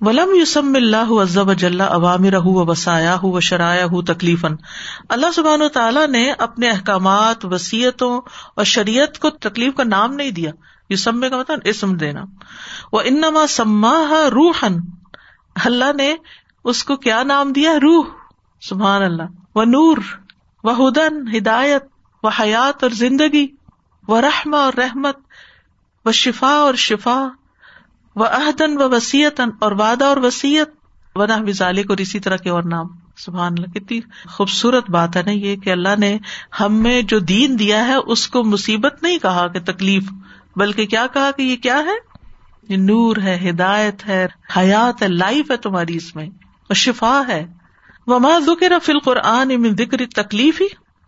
[0.00, 4.54] ولم یوسم اللہ عزب جل عوامر و وسایا ہُ شرایا تکلیفن
[5.08, 8.20] اللہ سبحان و تعالیٰ نے اپنے احکامات وسیعتوں
[8.56, 10.50] اور شریعت کو تکلیف کا نام نہیں دیا۔
[10.90, 12.24] یوسم کا مطلب اسم دینا۔
[12.92, 14.74] وہ انما سما روحن
[15.64, 16.14] اللہ نے
[16.64, 18.04] اس کو کیا نام دیا؟ روح۔
[18.60, 19.22] سبحان اللہ۔
[19.58, 19.98] و نور
[20.64, 21.84] و ہدن، ہدایت
[22.22, 23.46] و حیات اور زندگی
[24.08, 25.16] و رحم اور رحمت
[26.04, 27.28] و شفا اور شفا
[28.16, 30.68] و عہدن و وسیعتن اور وعدہ اور وسیعت
[31.14, 32.86] و نہ ذالک اور اسی طرح کے اور نام۔
[33.16, 36.18] سبحان اللہ، کتنی خوبصورت بات ہے نا یہ کہ اللہ نے
[36.60, 40.10] ہمیں جو دین دیا ہے اس کو مصیبت نہیں کہا کہ تکلیف،
[40.56, 41.96] بلکہ کیا کہا کہ یہ کیا ہے؟
[42.68, 47.46] یہ نور ہے، ہدایت ہے، حیات ہے، لائف ہے تمہاری اس میں، اور شفا ہے۔
[48.08, 50.64] وما ذکر فی القرآن من ذکر تکلیفی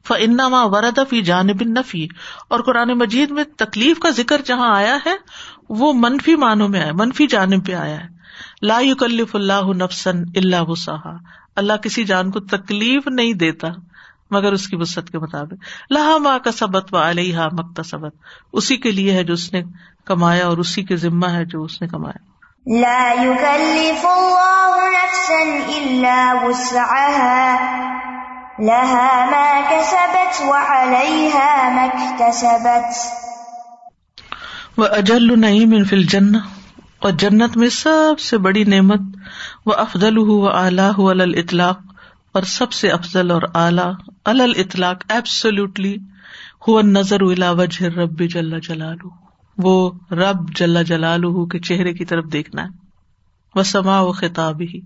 [0.09, 2.07] فانما ورد فی جانب النفی۔
[2.49, 5.15] اور قرآن مجید میں تکلیف کا ذکر جہاں آیا ہے،
[5.69, 8.09] وہ منفی معنوں میں آیا، منفی جانب پہ آیا ہے۔
[8.63, 11.17] لا یکلف اللہ نفسا الا وسعها
[11.57, 13.69] اللہ کسی جان کو تکلیف نہیں دیتا،
[14.31, 15.55] مگر اس کی وسط کے مطابق۔
[15.91, 18.15] لہا ما کا سبت و علیہ مکتسبت
[18.53, 19.63] اسی کے لیے ہے جو اس نے
[20.05, 22.30] کمایا اور اسی کے ذمہ ہے جو اس نے کمایا۔
[22.67, 25.43] لا يكلف الله نفسا
[25.79, 27.59] إلا وسعها.
[28.59, 32.97] لها ما كسبت وعليها ما اكتسبت.
[34.79, 36.39] وأجل نعيم في الجنة
[36.99, 39.01] اور جنت میں سب سے بڑی نعمت
[39.67, 41.79] وہ افضل ہو و اعلیٰ الاطلاق
[42.33, 43.93] اور سب سے افضل اور اعلیٰ
[44.25, 45.97] الاطلاق ایبسلوٹلی
[46.69, 49.30] ہوا نظر الا وجہ رب جل جلالہ
[49.63, 52.69] وہ رب جلا جلال کے چہرے کی طرف دیکھنا ہے۔
[53.55, 54.81] وہ سما و خطاب ہی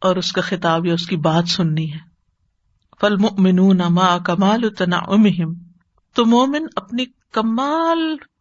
[0.00, 1.98] اور اس کا خطاب یا اس کی بات سننی ہے۔
[3.00, 5.54] فل مؤمنون ما کمال تنعمہم
[6.14, 7.98] تو مومن اپنی کمال،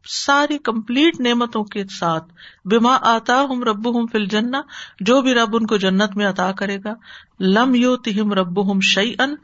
[0.08, 2.34] ساری کمپلیٹ نعمتوں کے ساتھ،
[2.66, 4.62] بما آتا ہم رب ہم فل جنا
[5.00, 6.94] جو بھی رب ان کو جنت میں عطا کرے گا۔
[7.40, 9.36] لم یو تہم رب ہم شعی ان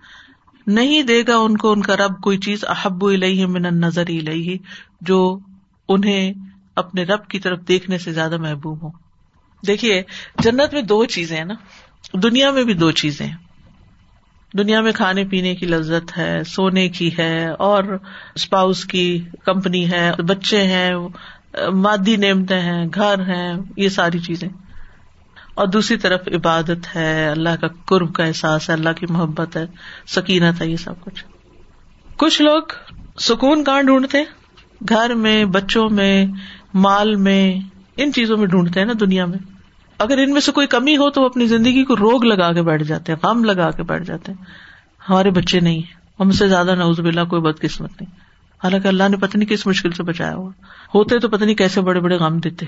[0.67, 4.55] نہیں دے گا ان کو ان کا رب کوئی چیز احب الہ من نظر الہ
[5.01, 5.39] جو
[5.89, 6.33] انہیں
[6.75, 8.89] اپنے رب کی طرف دیکھنے سے زیادہ محبوب ہو
[9.67, 10.03] دیکھیے،
[10.39, 11.53] جنت میں دو چیزیں ہیں نا۔
[12.13, 13.35] دنیا میں بھی دو چیزیں ہیں۔
[14.57, 17.83] دنیا میں کھانے پینے کی لذت ہے، سونے کی ہے، اور
[18.35, 20.91] اسپاؤس کی کمپنی ہے، بچے ہیں،
[21.73, 24.49] مادی نعمتیں ہیں، گھر ہیں، یہ ساری چیزیں۔
[25.53, 29.65] اور دوسری طرف عبادت ہے، اللہ کا قرب کا احساس ہے، اللہ کی محبت ہے
[30.07, 31.25] سکینت ہے یہ سب کچھ۔
[32.17, 32.61] کچھ لوگ
[33.19, 34.23] سکون کہاں ڈھونڈتے
[34.89, 36.25] گھر میں، بچوں میں،
[36.73, 37.59] مال میں،
[37.97, 39.39] ان چیزوں میں ڈھونڈتے ہیں نا دنیا میں۔
[39.99, 42.61] اگر ان میں سے کوئی کمی ہو تو وہ اپنی زندگی کو روگ لگا کے
[42.61, 44.45] بیٹھ جاتے ہیں، غم لگا کے بیٹھ جاتے ہیں۔
[45.09, 45.81] ہمارے بچے نہیں
[46.19, 48.15] ہم سے زیادہ نوز بلا کوئی بد قسمت نہیں۔
[48.63, 50.51] حالانکہ اللہ نے پتہ نہیں کس مشکل سے بچایا ہوا۔
[50.95, 52.65] ہوتے تو پتہ نہیں کیسے بڑے بڑے غم دیتے۔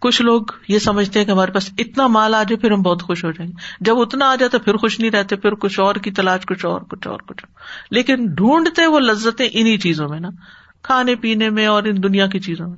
[0.00, 3.02] کچھ لوگ یہ سمجھتے ہیں کہ ہمارے پاس اتنا مال آ جائے پھر ہم بہت
[3.02, 5.94] خوش ہو جائیں گے۔ جب اتنا آ جاتا پھر خوش نہیں رہتے، پھر کچھ اور
[5.94, 10.20] کی تلاش، کچھ اور کچھ اور کچھ اور۔ لیکن ڈھونڈتے وہ لذتیں انہیں چیزوں میں
[10.20, 10.28] نا۔
[10.82, 12.76] کھانے پینے میں اور ان دنیا کی چیزوں میں۔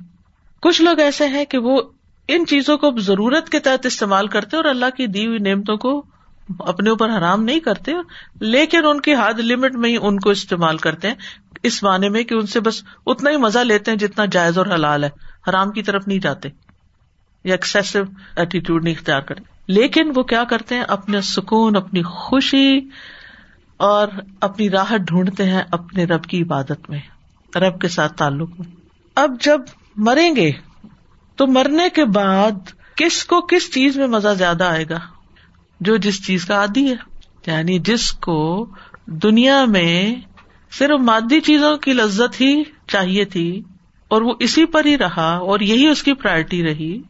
[0.61, 1.81] کچھ لوگ ایسے ہیں کہ وہ
[2.27, 6.05] ان چیزوں کو ضرورت کے تحت استعمال کرتے اور اللہ کی دی ہوئی نعمتوں کو
[6.59, 7.91] اپنے اوپر حرام نہیں کرتے،
[8.39, 11.15] لیکن ان کی حد لمٹ میں ہی ان کو استعمال کرتے ہیں۔
[11.63, 14.65] اس معنی میں کہ ان سے بس اتنا ہی مزہ لیتے ہیں جتنا جائز اور
[14.65, 15.09] حلال ہے۔
[15.49, 16.49] حرام کی طرف نہیں جاتے
[17.43, 17.99] یا ایکسیسو
[18.35, 22.79] ایٹیٹیوڈ نہیں اختیار کرتے۔ لیکن وہ کیا کرتے ہیں؟ اپنے سکون، اپنی خوشی
[23.77, 24.07] اور
[24.41, 26.99] اپنی راحت ڈھونڈتے ہیں اپنے رب کی عبادت میں۔
[27.55, 28.75] رب کے ساتھ تعلق میں
[29.15, 29.61] اب جب
[29.95, 30.51] مریں گے،
[31.35, 32.51] تو مرنے کے بعد
[32.95, 34.99] کس کو کس چیز میں مزہ زیادہ آئے گا؟
[35.79, 36.95] جو جس چیز کا عادی ہے۔
[37.47, 38.65] یعنی جس کو
[39.05, 40.15] دنیا میں
[40.71, 43.61] صرف مادی چیزوں کی لذت ہی چاہیے تھی
[44.07, 47.01] اور وہ اسی پر ہی رہا اور یہی اس کی پرائرٹی رہی،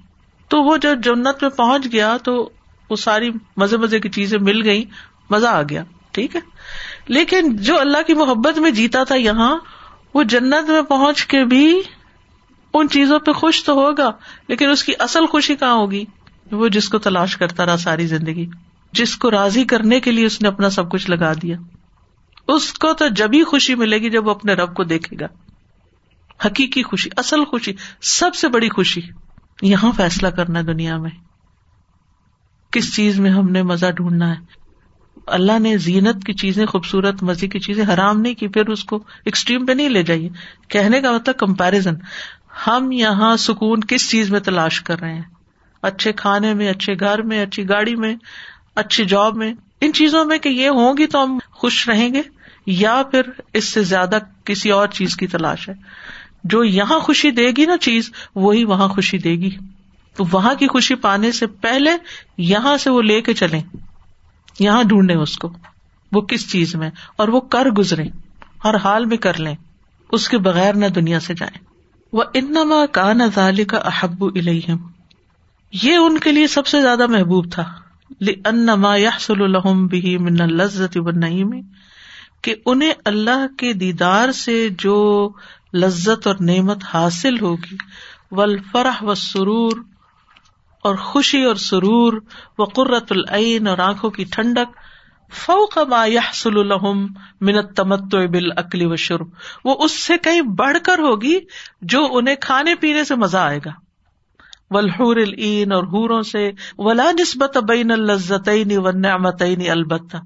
[0.47, 2.49] تو وہ جب جنت میں پہنچ گیا تو
[2.89, 4.85] وہ ساری مزے مزے کی چیزیں مل گئی
[5.29, 6.41] مزہ آ گیا۔ ٹھیک ہے؟
[7.07, 9.57] لیکن جو اللہ کی محبت میں جیتا تھا یہاں
[10.15, 11.81] وہ جنت میں پہنچ کے بھی
[12.73, 14.11] ان چیزوں پہ خوش تو ہوگا،
[14.47, 16.05] لیکن اس کی اصل خوشی کہاں ہوگی؟
[16.51, 18.49] وہ جس کو تلاش کرتا رہا ساری زندگی،
[18.93, 21.57] جس کو راضی کرنے کے لیے اس نے اپنا سب کچھ لگا دیا۔
[22.47, 25.25] اس کو تو جب ہی خوشی ملے گی جب وہ اپنے رب کو دیکھے گا۔
[26.45, 29.01] حقیقی خوشی، اصل خوشی، سب سے بڑی خوشی۔
[29.61, 31.11] یہاں فیصلہ کرنا دنیا میں۔
[32.71, 34.64] کس چیز میں ہم نے مزہ ڈھونڈنا ہے؟
[35.27, 39.03] اللہ نے زینت کی چیزیں، خوبصورت مزے کی چیزیں حرام نہیں کی، پھر اس کو
[39.25, 40.29] ایکسٹریم پہ نہیں لے جائیے۔
[40.67, 41.93] کہنے کا مطلب کمپیرزن
[42.67, 45.21] ہم یہاں سکون کس چیز میں تلاش کر رہے ہیں؟
[45.81, 48.15] اچھے کھانے میں، اچھے گھر میں، اچھی گاڑی میں،
[48.75, 52.21] اچھی جاب میں۔ ان چیزوں میں کہ یہ ہوں گی تو ہم خوش رہیں گے،
[52.65, 53.21] یا پھر
[53.53, 55.73] اس سے زیادہ کسی اور چیز کی تلاش ہے۔
[56.43, 59.49] جو یہاں خوشی دے گی نا چیز، وہی وہاں خوشی دے گی۔
[60.15, 61.91] تو وہاں کی خوشی پانے سے پہلے
[62.37, 63.61] یہاں سے وہ لے کے چلے
[64.59, 65.53] یہاں ڈھونڈے اس کو۔
[66.11, 68.03] وہ کس چیز میں؟ اور وہ کر گزرے
[68.63, 69.55] ہر حال میں کر لیں،
[70.11, 71.65] اس کے بغیر نہ دنیا سے جائیں۔
[72.13, 74.77] وہ انما کا نظال کا احب الم
[75.71, 77.73] یہ ان کے لیے سب سے زیادہ محبوب تھا۔
[78.45, 81.61] انما یحصل الحم بھی من لذت میں
[82.41, 85.29] کہ انہیں اللہ کے دیدار سے جو
[85.73, 87.75] لذت اور نعمت حاصل ہوگی۔
[88.31, 89.71] ول فرح و سرور
[90.85, 92.13] اور خوشی اور سرور
[92.57, 94.77] و قرۃ العین اور آنکھوں کی ٹھنڈک،
[95.33, 97.05] فوق ما يحصل لهم
[97.41, 99.27] من التمتع بالاكل والشرب
[99.65, 101.39] وہ اس سے کہیں بڑھ کر ہوگی
[101.81, 103.71] جو انہیں کھانے پینے سے مزہ آئے گا۔
[104.71, 110.17] والحور العین اور حوروں سے، ولا نسبت بین اللذتین والنعمتین البتہ۔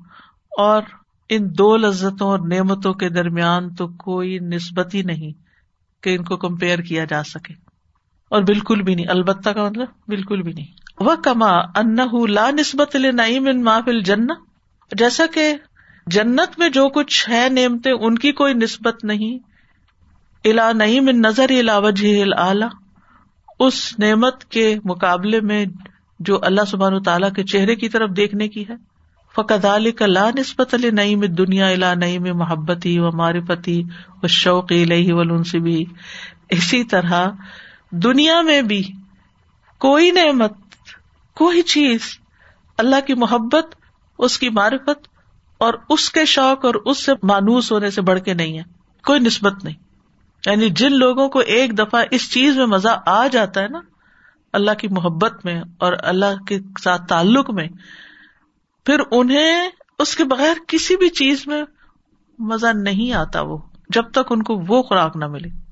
[0.57, 0.81] اور
[1.29, 5.31] ان دو لذتوں اور نعمتوں کے درمیان تو کوئی نسبت ہی نہیں
[6.03, 7.68] کہ ان کو کمپیئر کیا جا سکے۔
[8.29, 10.65] اور بالکل بھی نہیں، البتہ کا مطلب بالکل بھی نہیں۔
[10.99, 14.37] وہ کما ان لا نسبت نعیم ان محفل جنت
[14.91, 15.53] جیسا کہ
[16.07, 19.39] جنت میں جو کچھ ہے نعمتیں، ان کی کوئی نسبت نہیں۔
[20.49, 22.65] الا نعیم ان نظر الا وجہ اعلی
[23.59, 25.65] اس نعمت کے مقابلے میں
[26.19, 28.73] جو اللہ سبحان تعالیٰ کے چہرے کی طرف دیکھنے کی ہے۔
[29.35, 33.83] فقد علی کا لا نسبت علی نعیم دنیا الا نعیم محبتی و معرفتی
[34.23, 35.85] و شوق الہی ولنسبی
[36.49, 37.27] اسی طرح
[37.91, 38.91] دنیا میں بھی
[39.77, 40.53] کوئی نعمت،
[41.35, 41.99] کوئی چیز
[42.77, 43.75] اللہ کی محبت،
[44.17, 45.07] اس کی معرفت
[45.57, 48.63] اور اس کے شوق اور اس سے مانوس ہونے سے بڑھ کے نہیں ہے۔
[49.05, 49.75] کوئی نسبت نہیں۔
[50.45, 53.79] یعنی جن لوگوں کو ایک دفعہ اس چیز میں مزہ آ جاتا ہے نا،
[54.53, 57.67] اللہ کی محبت میں اور اللہ کے ساتھ تعلق میں،
[58.85, 59.69] پھر انہیں
[59.99, 61.63] اس کے بغیر کسی بھی چیز میں
[62.39, 63.57] مزہ نہیں آتا وہ،
[63.89, 65.68] جب تک ان کو وہ خوراک نہ ملے۔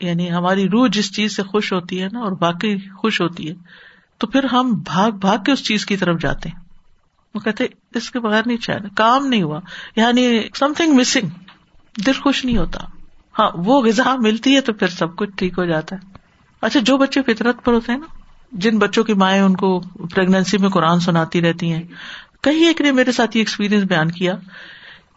[0.00, 3.54] یعنی ہماری روح جس چیز سے خوش ہوتی ہے نا اور باقی خوش ہوتی ہے،
[4.18, 6.60] تو پھر ہم بھاگ بھاگ کے اس چیز کی طرف جاتے ہیں۔
[7.34, 9.60] وہ کہتے اس کے بغیر نہیں چاہے کام نہیں ہوا۔
[9.96, 11.28] یعنی سم تھنگ مسنگ
[12.06, 12.80] دل خوش نہیں ہوتا۔
[13.38, 16.10] ہاں وہ غذا ملتی ہے تو پھر سب کچھ ٹھیک ہو جاتا ہے۔
[16.62, 18.06] اچھا جو بچے فطرت پر ہوتے ہیں نا،
[18.52, 19.80] جن بچوں کی مائیں ان کو
[20.14, 21.82] پریگنسی میں قرآن سناتی رہتی ہیں۔
[22.42, 24.34] کہیں ایک نے میرے ساتھ یہ ایکسپیرئنس بیان کیا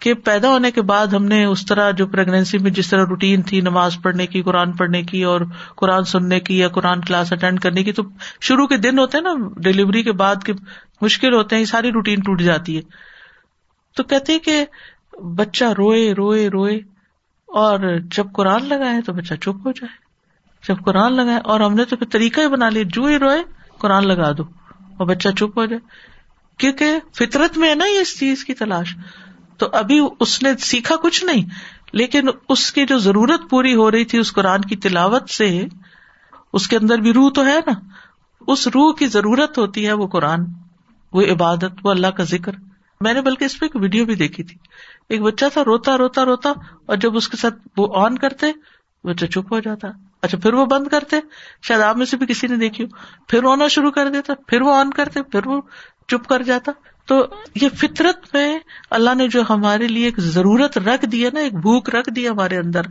[0.03, 3.41] کہ پیدا ہونے کے بعد ہم نے اس طرح جو پریگنسی میں جس طرح روٹین
[3.41, 5.41] تھی، نماز پڑھنے کی، قرآن پڑھنے کی اور
[5.75, 8.03] قرآن سننے کی یا قرآن کلاس اٹینڈ کرنے کی، تو
[8.41, 10.53] شروع کے دن ہوتے ہیں نا ڈلیوری کے بعد کے
[11.01, 12.81] مشکل ہوتے ہیں یہ ساری روٹین ٹوٹ جاتی ہے۔
[13.95, 14.65] تو کہتے کہ
[15.35, 16.75] بچہ روئے روئے روئے
[17.47, 20.03] اور جب قرآن لگائے تو بچہ چپ ہو جائے۔
[20.67, 23.43] جب قرآن لگائے اور ہم نے تو پھر طریقہ ہی بنا لیا جو ہی روئے،
[23.77, 24.43] قرآن لگا دو
[24.97, 25.79] اور بچہ چپ ہو جائے۔
[26.57, 28.95] کیونکہ فطرت میں ہے نا اس چیز کی تلاش۔
[29.57, 31.49] تو ابھی اس نے سیکھا کچھ نہیں،
[31.93, 35.65] لیکن اس کی جو ضرورت پوری ہو رہی تھی اس قرآن کی تلاوت سے،
[36.53, 37.71] اس کے اندر بھی روح تو ہے نا۔
[38.47, 40.39] اس روح کی ضرورت ہوتی ہے وہ قرآن،
[41.13, 42.51] وہ عبادت، وہ اللہ کا ذکر۔
[43.01, 44.57] میں نے بلکہ اس پہ ایک ویڈیو بھی دیکھی تھی۔
[45.09, 46.49] ایک بچہ تھا، روتا روتا روتا،
[46.85, 48.47] اور جب اس کے ساتھ وہ آن کرتے،
[49.03, 49.87] بچہ چپ ہو جاتا۔
[50.21, 51.15] اچھا پھر وہ بند کرتے،
[51.61, 52.95] شاید آپ میں سے بھی کسی نے دیکھی ہو۔
[53.27, 55.61] پھر رونا شروع کر دیتا، پھر وہ آن کرتے، پھر وہ
[56.07, 56.71] چپ کر جاتا۔
[57.05, 58.59] تو یہ فطرت میں
[58.91, 62.29] اللہ نے جو ہمارے لیے ایک ضرورت رکھ دی ہے نا، ایک بھوک رکھ دی
[62.29, 62.81] ہمارے اندر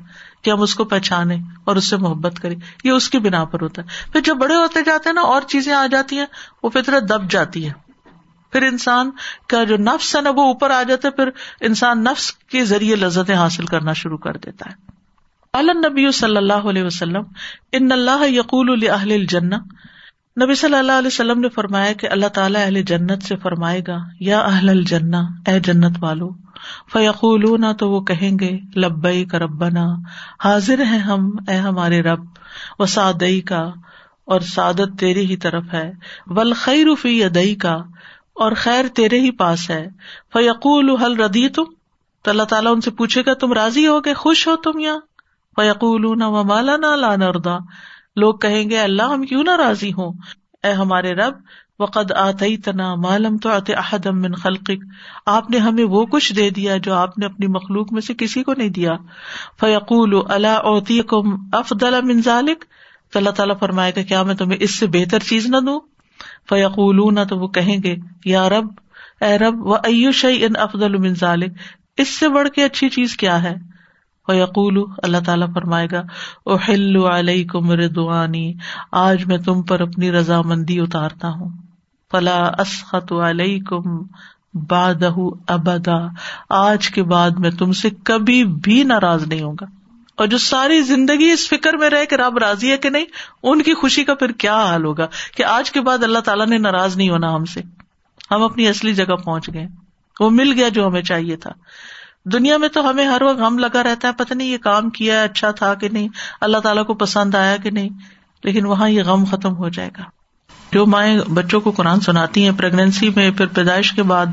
[0.42, 3.60] کہ ہم اس کو پہچانے اور اس سے محبت کریں، یہ اس کی بنا پر
[3.60, 6.26] ہوتا ہے۔ پھر جب بڑے ہوتے جاتے ہیں نا، اور چیزیں آ جاتی ہیں،
[6.62, 7.72] وہ فطرت دب جاتی ہے۔
[8.52, 9.10] پھر انسان
[9.48, 12.96] کا جو نفس ہے نا، وہ اوپر آ جاتا ہے، پھر انسان نفس کے ذریعے
[12.96, 14.92] لذتیں حاصل کرنا شروع کر دیتا ہے۔
[15.88, 17.22] نبی صلی اللہ علیہ وسلم،
[17.72, 19.54] ان اللہ یقول الجنہ
[20.36, 23.98] نبی صلی اللہ علیہ وسلم نے فرمایا کہ اللہ تعالیٰ اہل جنت سے فرمائے گا،
[24.20, 25.16] یا اہل الجنہ،
[25.46, 26.30] اے جنت والو
[26.92, 29.84] فیقول تو وہ کہیں گے لبئی کا ربنا،
[30.44, 32.24] حاضر ہے ہم، اے ہمارے رب
[32.78, 33.60] و سعدئی کا
[34.24, 35.90] اور سعادت تیری ہی طرف ہے
[36.26, 37.74] ول خیر فی ادئی کا
[38.34, 39.86] اور خیر تیرے ہی پاس ہے،
[40.32, 41.64] فیقول حل ردی تم
[42.24, 44.96] تو اللہ تعالیٰ ان سے پوچھے گا، تم راضی ہو گے، خوش ہو تم یا؟
[45.56, 47.58] فیقول و مالا نہ لانا
[48.16, 50.12] لوگ کہیں گے، اللہ ہم کیوں نہ راضی ہوں؟
[50.64, 51.34] اے ہمارے رب،
[51.78, 54.84] وقد آتی تنا معلوم تو آتے احدم من خلقک۔
[55.26, 58.42] آپ نے ہمیں وہ کچھ دے دیا جو آپ نے اپنی مخلوق میں سے کسی
[58.42, 58.90] کو نہیں دیا۔
[59.60, 62.64] فیقول اللہ اوتی کم افدل من ذالک؟
[63.12, 65.80] تو اللہ تعالیٰ فرمائے گا، کیا میں تمہیں اس سے بہتر چیز نہ دوں؟
[66.48, 68.66] فیقول نہ تو وہ کہیں گے، یا رب،
[69.20, 71.52] اے رب و ایوش ان افضل من ذالک؟
[71.96, 73.71] اس سے بڑھ کے اچھی چیز کیا ہے؟
[74.28, 76.02] یقول اللہ تعالیٰ فرمائے گا
[76.44, 78.54] او ہلو علیہ کو میرے دعانی
[78.92, 81.48] آج میں تم پر اپنی رضامندی اتارتا ہوں۔
[82.10, 83.82] فلا اسخط علیہ کم
[84.54, 85.02] باد
[85.48, 86.06] ابدا
[86.50, 89.66] آج کے بعد میں تم سے کبھی بھی ناراض نہیں ہوگا
[90.16, 93.04] اور جو ساری زندگی اس فکر میں رہے کہ رب راضی ہے کہ نہیں،
[93.42, 95.06] ان کی خوشی کا پھر کیا حال ہوگا
[95.36, 97.60] کہ آج کے بعد اللہ تعالیٰ نے ناراض نہیں ہونا ہم سے۔
[98.30, 99.66] ہم اپنی اصلی جگہ پہنچ گئے۔
[100.20, 101.50] وہ مل گیا جو ہمیں چاہیے تھا۔
[102.24, 105.22] دنیا میں تو ہمیں ہر وقت غم لگا رہتا ہے، پتہ نہیں یہ کام کیا
[105.22, 106.08] اچھا تھا کہ نہیں،
[106.40, 107.88] اللہ تعالیٰ کو پسند آیا کہ نہیں،
[108.44, 110.02] لیکن وہاں یہ غم ختم ہو جائے گا۔
[110.72, 114.26] جو مائیں بچوں کو قرآن سناتی ہیں پریگنینسی میں، پھر پیدائش کے بعد،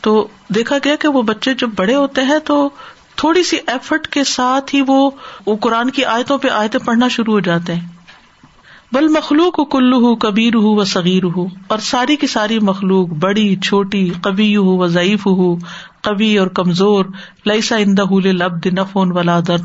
[0.00, 2.70] تو دیکھا گیا کہ وہ بچے جب بڑے ہوتے ہیں تو
[3.16, 5.10] تھوڑی سی ایفرٹ کے ساتھ ہی وہ
[5.60, 7.88] قرآن کی آیتوں پہ آیتیں پڑھنا شروع ہو جاتے ہیں۔
[8.92, 13.56] بل مخلوق کلو ہو کبیر ہو و صغیر ہو اور ساری کی ساری مخلوق، بڑی،
[13.56, 15.56] چھوٹی کبھی ہو و ضعیف ہو
[16.02, 17.04] کبھی اور کمزور
[17.46, 19.56] لئیسا اندہ لب نفون ولا در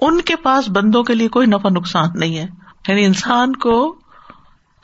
[0.00, 2.46] ان کے پاس بندوں کے لیے کوئی نفع نقصان نہیں ہے۔
[2.88, 3.96] یعنی انسان کو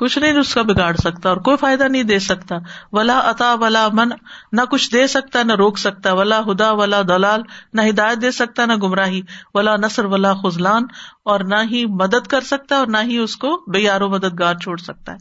[0.02, 2.56] کچھ نہیں اس کا بگاڑ سکتا اور کوئی فائدہ نہیں دے سکتا۔
[2.92, 4.08] ولا اتا ولا من
[4.52, 7.42] نہ کچھ دے سکتا، نہ روک سکتا۔ ولا ہدا، ولا دلال
[7.72, 9.20] نہ ہدایت دے سکتا، نہ گمراہی۔
[9.54, 10.82] ولا نصر، ولا خزلان
[11.24, 14.76] اور نہ ہی مدد کر سکتا اور نہ ہی اس کو بے یارو مددگار چھوڑ
[14.76, 15.18] سکتا ہے۔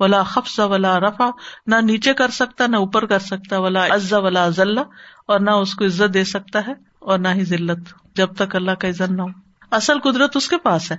[0.00, 1.30] ولا خفص ولا رفا
[1.66, 4.80] نہ نیچے کر سکتا، نہ اوپر کر سکتا۔ ولا عزا ولا ذلہ
[5.26, 8.70] اور نہ اس کو عزت دے سکتا ہے اور نہ ہی ذلت، جب تک اللہ
[8.70, 9.28] کا عزت نہ ہو۔
[9.70, 10.96] اصل قدرت اس کے پاس ہے۔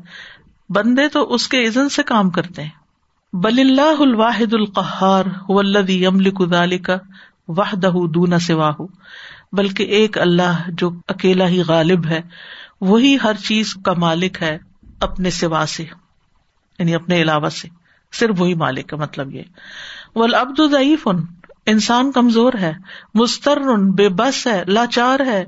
[0.70, 2.89] بندے تو اس کے عزت سے کام کرتے ہیں۔
[3.34, 6.90] بل اللہ الواحد القہار ولدی یملک ذالک
[7.48, 8.82] وحدہ دون سواہ،
[9.52, 12.22] بلکہ ایک اللہ جو اکیلا ہی غالب ہے،
[12.82, 14.58] وہی ہر چیز کا مالک ہے
[15.00, 15.84] اپنے سوا سے
[16.80, 17.68] یعنی اپنے علاوہ سے،
[18.14, 19.44] صرف وہی مالک کا مطلب یہ۔
[20.16, 21.24] ول ابد ضعیف ان
[21.66, 22.74] انسان کمزور ہے
[23.14, 23.60] مستر
[23.96, 25.44] بے بس ہے، لاچار ہے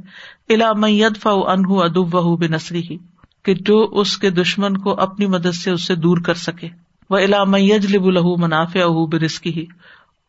[0.50, 2.98] الا میت فا انہ ادب بہ بے نسری ہی
[3.44, 6.70] کہ جو اس کے دشمن کو اپنی مدد سے اس سے دور کر سکے۔
[7.12, 9.06] وہ الا میج لب الہ منافع اہ
[9.46, 9.66] ہی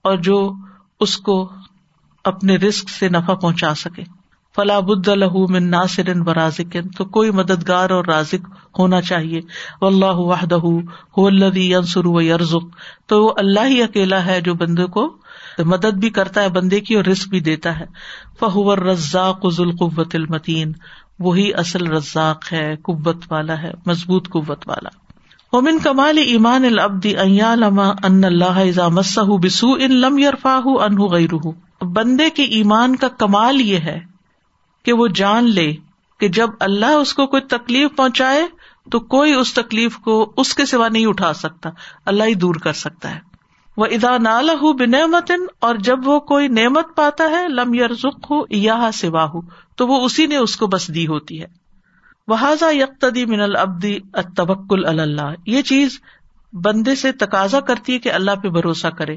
[0.04, 0.52] اور جو
[1.00, 1.52] اس کو
[2.24, 4.02] اپنے رسک سے نفع پہنچا سکے۔
[4.56, 9.40] فلاں بد الح من ناصر و رازکن تو کوئی مددگار اور رازق ہونا چاہیے۔
[9.80, 12.64] اللہ وحدہ ینصر و یرزق
[13.06, 15.16] تو وہ اللہ ہی اکیلا ہے جو بندے کو
[15.58, 17.84] مدد بھی کرتا ہے، بندے کی اور رسک بھی دیتا ہے۔
[18.40, 20.72] فہور رزاق ذوالقوت المتین
[21.18, 25.01] وہی اصل رزاق ہے، قوت والا ہے، مضبوط قوت والا۔
[25.52, 27.64] ومن کمال ایمان العبد ان
[28.02, 33.78] ان اللہ اذا مسہ بسوء لم يرفعه عنه غیرہ۔ بندے کے ایمان کا کمال یہ
[33.78, 34.00] ہے
[34.82, 35.74] کہ وہ جان لے
[36.20, 38.46] کہ جب اللہ اس کو کوئی تکلیف پہنچائے
[38.90, 41.70] تو کوئی اس تکلیف کو اس کے سوا نہیں اٹھا سکتا،
[42.06, 43.20] اللہ ہی دور کر سکتا ہے۔
[43.76, 48.42] وہ ادا نال ہُ بنعمتن اور جب وہ کوئی نعمت پاتا ہے، لم یرزق ہو
[48.50, 49.40] یا سوا ہو
[49.76, 51.61] تو وہ اسی نے اس کو بس دی ہوتی ہے۔
[52.28, 56.00] وہذا یکتدی من العبدی اتوکل اللہ یہ چیز
[56.52, 59.16] بندے سے تقاضا کرتی ہے کہ اللہ پہ بھروسہ کرے۔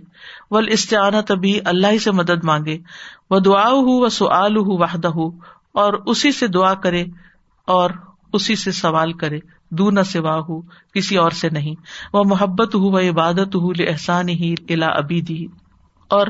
[0.51, 2.77] ول استعانت ابھی اللہ ہی سے مدد مانگے۔
[3.29, 5.11] وہ دعا ہو و سعال ہُ وحدہ
[5.71, 7.03] اور اسی سے دعا کرے
[7.67, 7.89] اور
[8.33, 9.39] اسی سے سوال کرے۔
[9.71, 10.61] دو نہ سوا ہو
[10.93, 11.75] کسی اور سے نہیں۔
[12.13, 15.45] وہ محبت ہو وہ عبادت ہو احسان ہی الا ابی دی
[16.09, 16.27] اور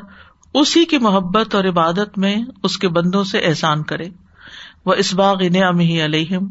[0.54, 4.06] اسی کی محبت اور عبادت میں اس کے بندوں سے احسان کرے۔
[4.86, 6.48] وہ اس باغ نعم ہی علیہم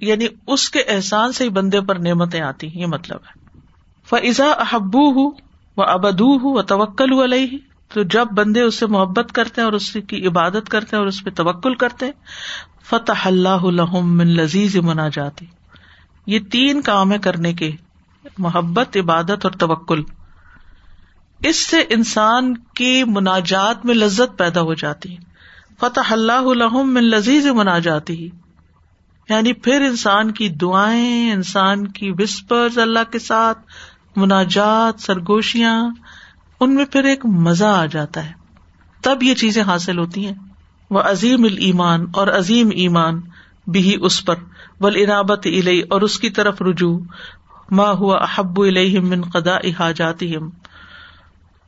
[0.00, 3.46] یعنی اس کے احسان سے ہی بندے پر نعمتیں آتی ہیں، یہ مطلب ہے۔
[4.10, 5.30] فضا احبو ہوں
[5.76, 7.58] وہ ابدو ہوں وہ توکل علیہ
[7.94, 11.06] تو جب بندے اس سے محبت کرتے ہیں اور اس کی عبادت کرتے ہیں اور
[11.06, 12.06] اس پہ توکل کرتے
[12.84, 15.46] فتح اللہ من لذیذ منا جاتی
[16.26, 17.70] یہ تین کام ہے کرنے کے،
[18.38, 20.02] محبت، عبادت اور توکل۔
[21.40, 25.35] اس سے انسان کی مناجات میں لذت پیدا ہو جاتی ہے۔
[25.80, 28.30] فتح اللہ من لذیذ منا جاتی
[29.28, 33.58] یعنی پھر انسان کی دعائیں، انسان کی وسپر اللہ کے ساتھ،
[34.16, 35.90] مناجات، سرگوشیاں،
[36.60, 38.32] ان میں پھر ایک مزہ آ جاتا ہے۔
[39.02, 40.34] تب یہ چیزیں حاصل ہوتی ہیں۔
[40.90, 43.20] وہ عظیم المان اور عظیم ایمان
[43.66, 44.34] بھی اس پر۔
[44.80, 46.98] ول عنابت علئی اور اس کی طرف رجوع۔
[47.70, 48.58] ماں ہوا احب
[49.02, 50.34] من قدا احاجاتی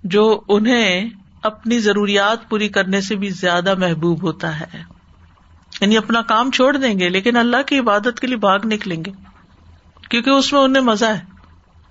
[0.04, 1.10] جو انہیں
[1.42, 4.82] اپنی ضروریات پوری کرنے سے بھی زیادہ محبوب ہوتا ہے۔
[5.80, 9.12] یعنی اپنا کام چھوڑ دیں گے، لیکن اللہ کی عبادت کے لیے بھاگ نکلیں گے۔
[10.10, 11.20] کیونکہ اس میں انہیں مزہ ہے۔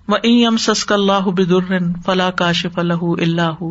[0.07, 3.63] وہ سسک اللہ بدر فلاح کاشف اللہ اللہ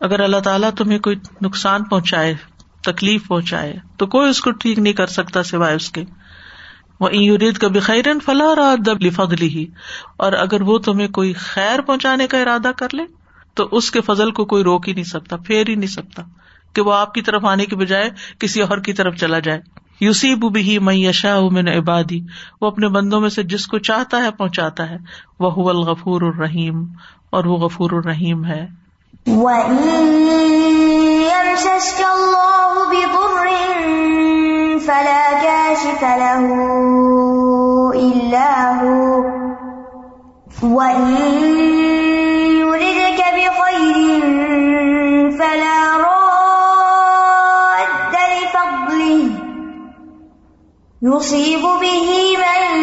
[0.00, 2.34] اگر اللہ تعالیٰ تمہیں کوئی نقصان پہنچائے،
[2.82, 6.04] تکلیف پہنچائے، تو کوئی اس کو ٹھیک نہیں کر سکتا سوائے اس کے۔
[7.00, 9.66] وہ یورید کا بخیرن فلاح رہا دب لفضلی ہی
[10.16, 13.02] اور اگر وہ تمہیں کوئی خیر پہنچانے کا ارادہ کر لے
[13.56, 16.22] تو اس کے فضل کو کوئی روک ہی نہیں سکتا، پھیر ہی نہیں سکتا
[16.72, 19.60] کہ وہ آپ کی طرف آنے کی بجائے کسی اور کی طرف چلا جائے۔
[20.00, 22.20] یوسیب بھی میں یشا من عبادی،
[22.60, 24.96] وہ اپنے بندوں میں سے جس کو چاہتا ہے پہنچاتا ہے۔
[25.40, 26.84] وہ الغفور الرحیم،
[27.30, 28.66] اور وہ غفور الرحیم ہے۔
[34.86, 35.30] فلا
[51.02, 52.80] يصيب به من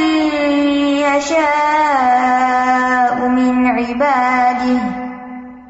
[0.97, 4.79] يشاء من عباده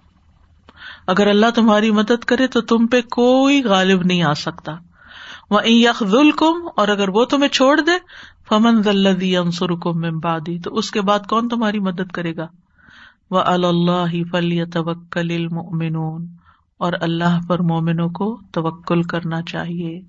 [1.07, 4.75] اگر اللہ تمہاری مدد کرے تو تم پہ کوئی غالب نہیں آ سکتا۔
[5.49, 6.03] وہ یخ
[6.37, 7.91] کم اور اگر وہ تمہیں چھوڑ دے،
[8.49, 12.47] فمن ذلدی انسر کو ممبادی تو اس کے بعد کون تمہاری مدد کرے گا؟
[13.31, 16.27] وہ اللہ فلی توکل المؤمنون،
[16.77, 20.01] اور اللہ پر مومنوں کو توکل کرنا چاہیے۔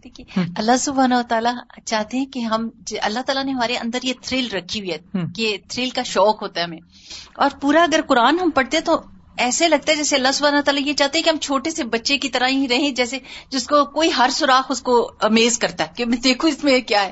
[0.03, 1.53] دیکھیے اللہ سبحانہ و تعالیٰ
[1.85, 2.69] چاہتے ہیں کہ ہم
[3.01, 4.97] اللہ تعالیٰ نے ہمارے اندر یہ تھرل رکھی ہوئی ہے
[5.35, 6.79] کہ تھرل کا شوق ہوتا ہے ہمیں۔
[7.35, 9.01] اور پورا اگر قرآن ہم پڑھتے تو
[9.37, 12.17] ایسے لگتا ہے جیسے اللہ سبحانہ تعالیٰ یہ چاہتے ہیں کہ ہم چھوٹے سے بچے
[12.17, 13.19] کی طرح ہی رہیں جیسے
[13.49, 16.79] جس کو کوئی ہر سوراخ اس کو امیز کرتا ہے کہ میں دیکھوں اس میں
[16.79, 17.11] کیا ہے۔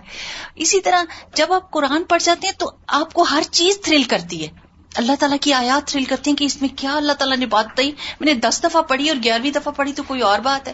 [0.56, 1.04] اسی طرح
[1.36, 5.12] جب آپ قرآن پڑھ جاتے ہیں تو آپ کو ہر چیز تھرل کرتی ہے۔ اللہ
[5.20, 7.92] تعالیٰ کی آیات تھرل کرتی ہیں کہ اس میں کیا اللہ تعالیٰ نے بات بتائی؟
[8.20, 10.74] میں نے دس دفعہ پڑھی اور گیارہویں دفعہ پڑھی تو کوئی اور بات ہے۔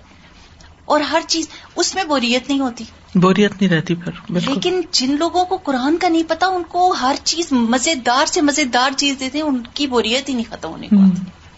[0.86, 2.84] اور ہر چیز اس میں بوریت نہیں ہوتی۔
[3.16, 6.91] بوریت نہیں رہتی پھر بالکل۔ لیکن جن لوگوں کو قرآن کا نہیں پتا ان کو
[6.91, 10.88] ہر چیز مزیدار سے مزیدار چیز دیتے ہیں ان کی بوریت ہی نہیں ختم ہونے
[10.88, 11.09] کو۔ ہم،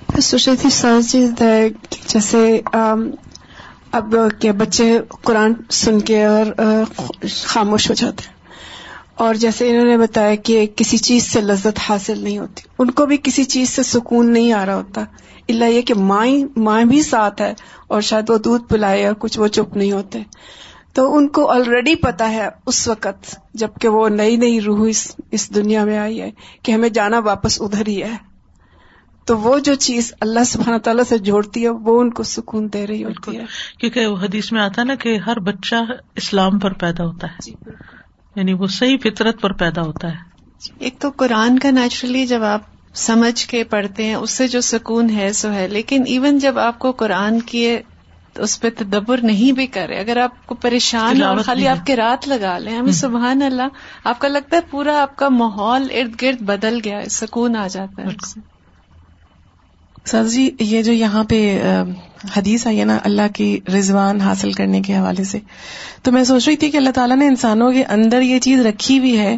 [0.09, 1.69] میں سوچ رہی تھی سر جی کہ
[2.07, 2.61] جیسے
[3.91, 6.45] اب کہ بچے قرآن سن کے اور
[7.43, 8.36] خاموش ہو جاتے ہیں۔
[9.17, 13.05] اور جیسے انہوں نے بتایا کہ کسی چیز سے لذت حاصل نہیں ہوتی ان کو
[13.05, 15.01] بھی کسی چیز سے سکون نہیں آ رہا ہوتا۔
[15.49, 17.53] اللہ یہ کہ ماں ماں بھی ساتھ ہے
[17.87, 20.19] اور شاید وہ دودھ پلائے اور کچھ وہ چپ نہیں ہوتے۔
[20.93, 25.55] تو ان کو آلریڈی پتا ہے اس وقت جبکہ وہ نئی نئی روح اس اس
[25.55, 26.31] دنیا میں آئی ہے
[26.63, 28.15] کہ ہمیں جانا واپس ادھر ہی ہے۔
[29.25, 32.87] تو وہ جو چیز اللہ سبحانہ تعالیٰ سے جوڑتی ہے وہ ان کو سکون دے
[32.87, 33.45] رہی ہوتی بالکل۔ ہے۔
[33.79, 35.75] کیونکہ وہ حدیث میں آتا ہے نا کہ ہر بچہ
[36.15, 37.51] اسلام پر پیدا ہوتا ہے۔
[38.37, 40.15] یعنی وہ صحیح فطرت پر پیدا ہوتا ہے۔
[40.79, 42.61] ایک تو قرآن کا نیچرلی جب آپ
[42.93, 46.79] سمجھ کے پڑھتے ہیں اس سے جو سکون ہے سو ہے۔ لیکن ایون جب آپ
[46.79, 47.77] کو قرآن کی
[48.35, 52.27] اس پہ تدبر نہیں بھی کرے اگر آپ کو پریشان اور خالی۔ آپ کے رات
[52.27, 53.67] لگا لیں ہمیں سبحان اللہ
[54.03, 57.67] آپ کا لگتا ہے پورا آپ کا ماحول ارد گرد بدل گیا ہے سکون آ
[57.67, 58.07] جاتا ہے۔
[60.07, 61.37] سر جی یہ جو یہاں پہ
[62.35, 65.39] حدیث آئی ہے نا اللہ کی رضوان حاصل کرنے کے حوالے سے،
[66.03, 68.97] تو میں سوچ رہی تھی کہ اللہ تعالیٰ نے انسانوں کے اندر یہ چیز رکھی
[68.99, 69.35] ہوئی ہے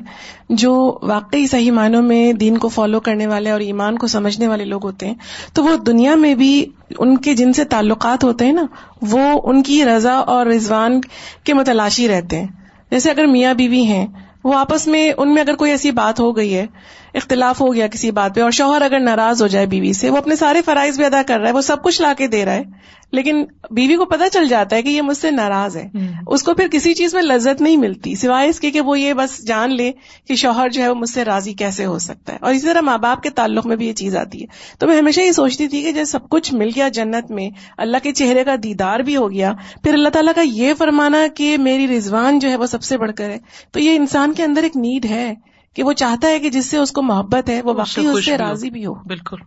[0.50, 4.66] جو واقعی صحیح معنوں میں دین کو فالو کرنے والے اور ایمان کو سمجھنے والے
[4.66, 5.16] لوگ ہوتے ہیں،
[5.54, 6.66] تو وہ دنیا میں بھی
[7.00, 8.66] ان کے جن سے تعلقات ہوتے ہیں نا،
[9.02, 11.02] وہ ان کی رضا اور رضوان
[11.44, 12.48] کے متلاشی رہتے ہیں۔
[12.92, 14.06] جیسے اگر میاں بیوی ہیں،
[14.44, 16.66] وہ آپس میں، ان میں اگر کوئی ایسی بات ہو گئی ہے
[17.14, 20.18] اختلاف ہو گیا کسی بات پہ اور شوہر اگر ناراض ہو جائے بیوی سے وہ
[20.18, 22.54] اپنے سارے فرائض بھی ادا کر رہا ہے وہ سب کچھ لا کے دے رہا
[22.54, 22.64] ہے
[23.12, 25.90] لیکن بیوی کو پتہ چل جاتا ہے کہ یہ مجھ سے ناراض ہے۔
[26.28, 29.14] اس کو پھر کسی چیز میں لذت نہیں ملتی سوائے اس کے کہ وہ یہ
[29.14, 29.92] بس جان لے
[30.28, 32.82] کہ شوہر جو ہے وہ مجھ سے راضی کیسے ہو سکتا ہے۔ اور اسی طرح
[32.82, 34.46] ماں باپ کے تعلق میں بھی یہ چیز آتی ہے۔
[34.80, 37.98] تو میں ہمیشہ یہ سوچتی تھی کہ جب سب کچھ مل گیا جنت میں اللہ
[38.04, 39.54] کے چہرے کا دیدار بھی ہو گیا
[39.84, 43.12] پھر اللہ تعالیٰ کا یہ فرمانا کہ میری رضوان جو ہے وہ سب سے بڑھ
[43.18, 43.38] کر ہے۔
[43.72, 45.34] تو یہ انسان کے اندر ایک نیڈ ہے۔
[45.74, 48.38] کہ وہ چاہتا ہے کہ جس سے اس کو محبت ہے وہ واقعی اس سے۔
[48.38, 49.38] راضی بھی ہو۔ بالکل۔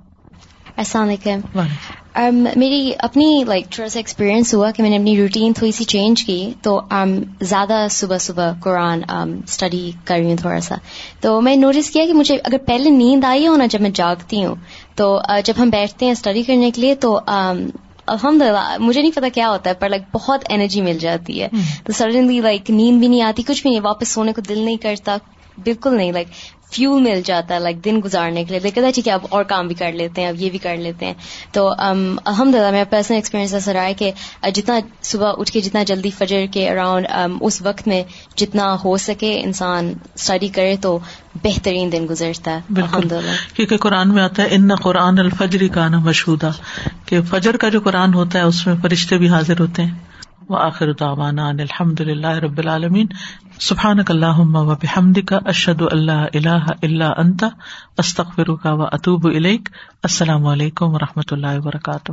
[0.76, 1.58] السلام علیکم۔
[2.20, 5.84] um, میری اپنی لائک تھوڑا سا ایکسپیرینس ہوا کہ میں نے اپنی روٹین تھوڑی سی
[5.84, 9.02] چینج کی تو um, زیادہ صبح صبح قرآن
[9.44, 10.74] اسٹڈی کر رہی ہوں تھوڑا سا۔
[11.20, 14.44] تو میں نوٹس کیا کہ مجھے اگر پہلے نیند آئی ہو نا جب میں جاگتی
[14.44, 14.54] ہوں
[14.94, 17.20] تو uh, جب ہم بیٹھتے ہیں اسٹڈی کرنے کے لیے تو
[18.06, 21.48] الحمد للہ مجھے نہیں پتا کیا ہوتا ہے پر لائک بہت انرجی مل جاتی ہے۔
[21.84, 24.76] تو سڈنلی لائک نیند بھی نہیں آتی کچھ بھی نہیں واپس سونے کو دل نہیں
[24.76, 25.16] کرتا۔
[25.58, 26.28] بالکل نہیں لائک
[26.72, 28.60] فیول مل جاتا ہے لائک دن گزارنے کے لیے.
[28.62, 31.06] لیکن ٹھیک ہے اب اور کام بھی کر لیتے ہیں اب یہ بھی کر لیتے
[31.06, 31.14] ہیں.
[31.52, 34.10] تو الحمد للہ میرا پرسنل ایکسپیرینس ایسا رہا ہے کہ
[34.54, 37.06] جتنا صبح اٹھ کے جتنا جلدی فجر کے اراؤنڈ
[37.40, 38.02] اس وقت میں
[38.36, 40.98] جتنا ہو سکے انسان اسٹڈی کرے تو
[41.42, 42.60] بہترین دن گزرتا ہے.
[42.76, 46.50] الحمد للہ کیونکہ قرآن میں آتا ہے ان قرآن الفجری کا نا مشہودہ
[47.06, 50.11] کہ فجر کا جو قرآن ہوتا ہے اس میں فرشتے بھی حاضر ہوتے ہیں.
[50.52, 53.06] وہ آخر دعوانا ان الحمد للہ رب العالمین.
[53.60, 57.48] سبحان اللہ و بحمد کا اشد اللہ اللہ اللہ انتا
[57.98, 59.68] استخر کا و اطوب الک
[60.02, 62.12] السلام علیکم و رحمۃ اللہ وبرکاتہ.